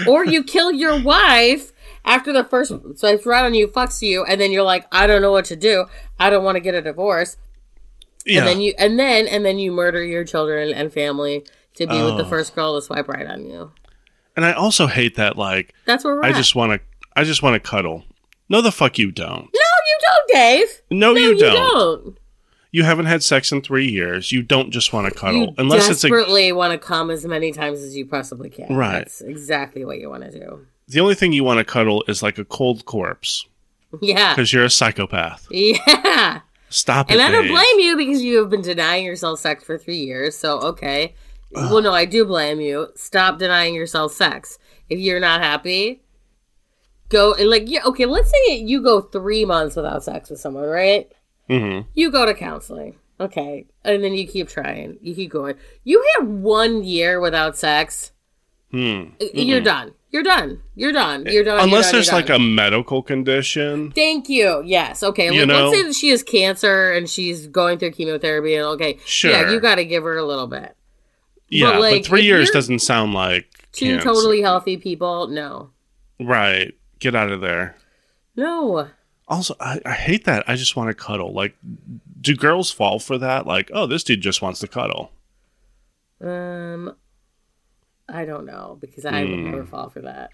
[0.08, 1.72] or you kill your wife
[2.06, 5.22] after the first swipes right on you, fucks you, and then you're like, I don't
[5.22, 5.86] know what to do.
[6.20, 7.38] I don't want to get a divorce.
[8.26, 8.40] yeah.
[8.40, 11.46] And then you and then and then you murder your children and family
[11.76, 12.30] to be with the Oh.
[12.30, 13.72] first girl to swipe right on you.
[14.36, 16.36] and I also hate that like That's where we're I at.
[16.36, 16.80] just want to
[17.16, 18.04] I just want to cuddle.
[18.50, 19.44] No the fuck you don't.
[19.44, 20.82] No, you don't, Dave.
[20.90, 21.54] No, No, you, you don't.
[22.04, 22.18] don't.
[22.72, 24.32] You haven't had sex in 3 years.
[24.32, 27.26] You don't just want to cuddle You unless it's a desperately want to come as
[27.26, 28.76] many times as you possibly can.
[28.76, 29.00] Right.
[29.00, 30.66] That's exactly what you want to do.
[30.90, 33.48] The only thing you want to cuddle is like a cold corpse
[34.02, 34.34] Yeah.
[34.36, 35.48] because you're a psychopath.
[35.52, 36.42] Yeah.
[36.70, 37.24] Stop And it.
[37.24, 37.52] I don't Dave.
[37.52, 40.36] blame you because you have been denying yourself sex for three years.
[40.38, 41.16] So, okay.
[41.52, 42.90] Well, no, I do blame you.
[42.96, 44.60] Stop denying yourself sex.
[44.88, 46.02] If you're not happy,
[47.10, 50.66] go and like, yeah, okay, let's say you go three months without sex with someone,
[50.66, 51.12] right?
[51.50, 51.86] Mhm.
[51.96, 52.98] You go to counseling.
[53.20, 53.66] Okay.
[53.84, 54.98] And then you keep trying.
[55.02, 55.56] You keep going.
[55.84, 58.12] You have one year without sex.
[58.72, 59.06] Hmm.
[59.34, 59.94] You're done.
[60.12, 60.62] You're done.
[60.76, 61.26] You're done.
[61.28, 61.60] You're done.
[61.60, 63.92] Unless you're done, there's like a medical condition.
[63.92, 64.64] Thank you.
[64.66, 65.04] Yes.
[65.04, 65.26] Okay.
[65.32, 65.70] You Like, know?
[65.70, 69.30] let's say that she has cancer and she's going through chemotherapy, and okay, Sure.
[69.32, 70.76] yeah, you got to give her a little bit.
[71.48, 74.04] Yeah, but, like, three years doesn't sound like Two cancer.
[74.04, 75.70] totally healthy people, no,
[76.20, 76.74] right.
[77.00, 77.76] Get out of there.
[78.36, 78.88] no.
[79.28, 80.44] Also, I, I hate that.
[80.50, 81.34] I just want to cuddle.
[81.34, 81.56] Like,
[82.20, 83.46] do girls fall for that?
[83.46, 85.12] Like, oh, this dude just wants to cuddle.
[86.20, 86.96] Um,
[88.12, 89.52] I don't know because I would Hmm.
[89.52, 90.32] never fall for that.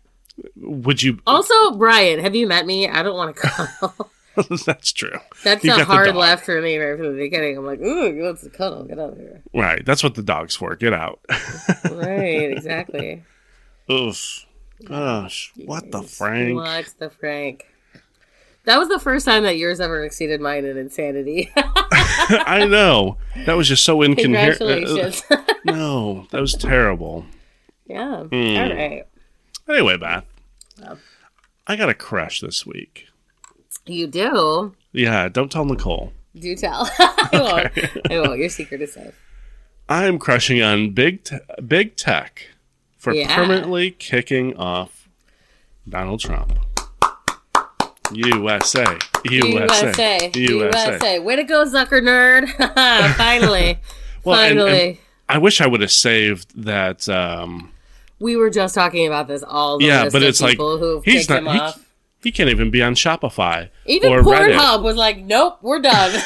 [0.58, 1.20] Would you?
[1.26, 2.88] Also, Brian, have you met me?
[2.90, 4.12] I don't want to cuddle.
[4.66, 5.18] That's true.
[5.46, 7.58] That's You a hard left for me right from the beginning.
[7.58, 8.84] I'm like, ooh, you want to cuddle?
[8.84, 9.42] Get out of here.
[9.54, 9.86] Right.
[9.86, 10.76] That's what the dog's for.
[10.76, 11.22] Get out.
[11.90, 13.24] right, exactly.
[13.92, 14.46] Oof.
[14.84, 15.54] Gosh.
[15.66, 16.56] What the Frank?
[16.58, 17.66] What the Frank?
[18.66, 21.50] That was the first time that yours ever exceeded mine in insanity.
[21.56, 23.18] I know.
[23.46, 24.58] That was just so incoherent.
[24.58, 25.24] Congratulations.
[25.64, 27.26] no, that was terrible.
[27.86, 28.24] Yeah.
[28.24, 28.34] Hmm.
[28.36, 29.04] All right.
[29.70, 30.26] Anyway, Beth.
[30.86, 30.98] Oh.
[31.68, 33.08] I got a crush this week.
[33.86, 34.76] You do.
[34.92, 36.12] Yeah, don't tell Nicole.
[36.38, 36.90] Do tell.
[37.00, 38.12] I won't.
[38.12, 38.40] I won't.
[38.40, 39.20] Your secret is safe.
[39.88, 42.48] I'm crushing on big te- big tech
[42.98, 43.34] for Yeah.
[43.36, 45.08] permanently kicking off
[45.88, 46.58] Donald Trump.
[48.12, 48.86] USA,
[49.32, 50.32] USA, USA.
[50.36, 51.20] USA.
[51.20, 52.48] Way to go, Zucker nerd.
[53.16, 53.80] Finally.
[54.24, 55.00] Well, and- and Finally.
[55.28, 57.10] I wish I would have saved that.
[57.10, 57.72] Um,
[58.20, 60.58] we were just talking about this all the yeah, but it's like
[61.04, 61.44] he's not.
[61.44, 61.94] He, off.
[62.24, 66.12] he can't even be on Shopify Even or Pornhub Reddit was like, nope, we're done.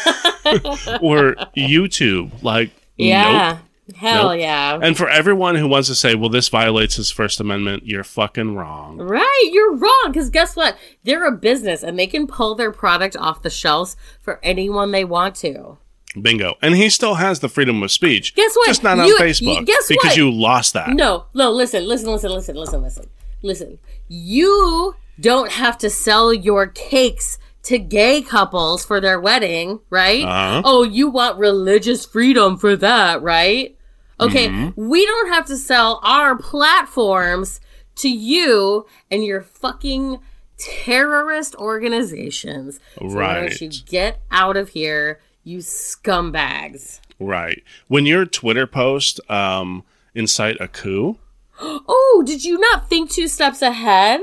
[1.02, 2.44] or YouTube.
[2.44, 3.52] Like, yeah.
[3.53, 3.60] nope.
[3.95, 4.40] Hell Nope.
[4.40, 4.80] yeah.
[4.82, 8.56] And for everyone who wants to say, "Well, this violates his First Amendment," you're fucking
[8.56, 8.98] wrong.
[8.98, 10.03] Right, you're wrong.
[10.07, 10.78] Because guess what?
[11.03, 15.06] They're a business and they can pull their product off the shelves for anyone they
[15.06, 15.78] want to.
[16.19, 16.56] Bingo.
[16.61, 18.36] And he still has the freedom of speech.
[18.36, 18.68] Guess what?
[18.68, 19.60] Just not on You- Facebook.
[19.60, 20.18] you- guess because what?
[20.18, 20.90] you lost that.
[20.90, 23.06] No, no, listen, listen, listen, listen, listen, listen,
[23.44, 23.80] listen.
[24.07, 30.23] You don't have to sell your cakes to gay couples for their wedding, right?
[30.23, 30.61] Uh-huh.
[30.65, 33.76] Oh, you want religious freedom for that, right?
[34.19, 34.90] Okay, Mm-hmm.
[34.90, 37.61] we don't have to sell our platforms
[37.98, 40.19] to you and your fucking
[40.57, 42.80] terrorist organizations.
[42.98, 43.84] So why don't you Right.
[43.86, 46.99] get out of here, you scumbags?
[47.20, 47.64] Right.
[47.88, 49.84] When your Twitter post um,
[50.16, 51.18] incite a coup,
[51.61, 54.22] Oh, did you not think two steps ahead?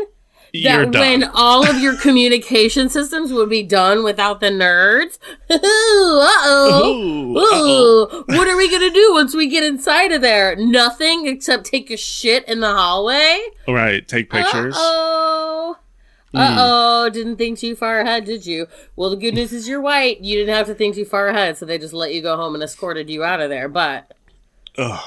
[0.64, 5.18] that when all of your communication systems would be done without the nerds.
[5.51, 6.82] uh oh.
[6.86, 8.09] Ooh, uh-oh.
[8.12, 8.24] Ooh.
[8.36, 10.56] What are we gonna do once we get inside of there?
[10.56, 13.38] Nothing except take a shit in the hallway.
[13.68, 14.06] right.
[14.06, 14.74] Take pictures.
[14.78, 15.76] Oh.
[16.36, 18.66] Uh oh, didn't think too far ahead, did you?
[18.94, 20.20] Well, the good news is you're white.
[20.20, 22.54] You didn't have to think too far ahead, so they just let you go home
[22.54, 23.68] and escorted you out of there.
[23.68, 24.12] But
[24.78, 25.00] Ugh.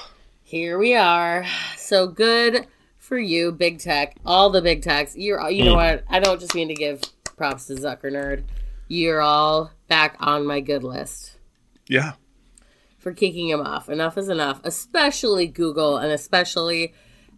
[0.43, 1.45] here we are.
[1.77, 2.65] So good
[2.97, 4.15] for you, big tech.
[4.25, 5.15] All the big techs.
[5.15, 5.49] You're.
[5.49, 6.03] You know what?
[6.09, 7.01] I don't just mean to give
[7.37, 8.43] props to Zucker Nerd.
[8.87, 11.37] You're all back on my good list
[11.87, 12.13] Yeah.
[12.97, 13.87] for kicking him off.
[13.87, 14.61] Enough is enough.
[14.63, 16.93] Especially Google and especially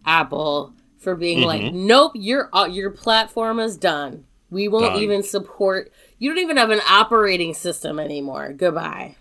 [0.06, 0.72] Apple
[1.02, 4.24] for being like, nope, your uh, your platform is done.
[4.50, 5.02] We won't Done.
[5.02, 5.90] even support.
[6.18, 8.52] You don't even have an operating system anymore.
[8.52, 9.16] Goodbye.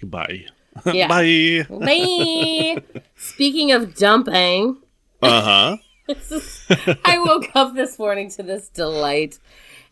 [0.00, 0.44] Goodbye.
[0.86, 1.06] Yeah.
[1.06, 1.64] Bye.
[1.70, 2.82] Bye.
[3.16, 4.78] Speaking of dumping.
[5.22, 5.76] Uh
[6.08, 6.96] huh.
[7.04, 9.38] I woke up this morning to this delight,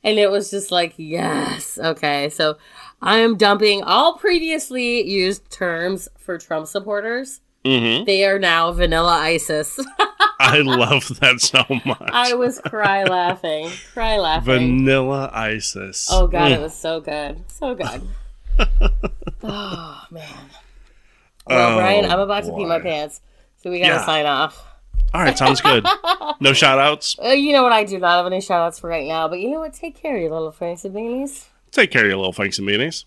[0.04, 2.28] and it was just like, yes, okay.
[2.28, 2.58] So
[3.00, 7.40] I am dumping all previously used terms for Trump supporters.
[7.64, 9.78] Hmm They are now vanilla ISIS.
[10.40, 12.10] I love that so much.
[12.12, 14.44] I was cry laughing, cry laughing.
[14.78, 16.08] Vanilla ISIS.
[16.10, 16.56] oh god, Mm.
[16.56, 18.02] it was so good, so good.
[19.42, 20.28] oh man.
[21.46, 23.20] Well, Oh, Brian, I'm about to pee my pants,
[23.62, 24.04] so we gotta Yeah.
[24.06, 24.64] sign off.
[25.14, 25.86] All right, sounds good.
[26.40, 27.16] No shout outs.
[27.22, 27.72] Uh, you know what?
[27.72, 29.74] I do not have any shout outs for right now, but you know what?
[29.74, 31.46] Take care, you little Franks and beanies.
[31.70, 33.04] Take care of your little fanks and beanies.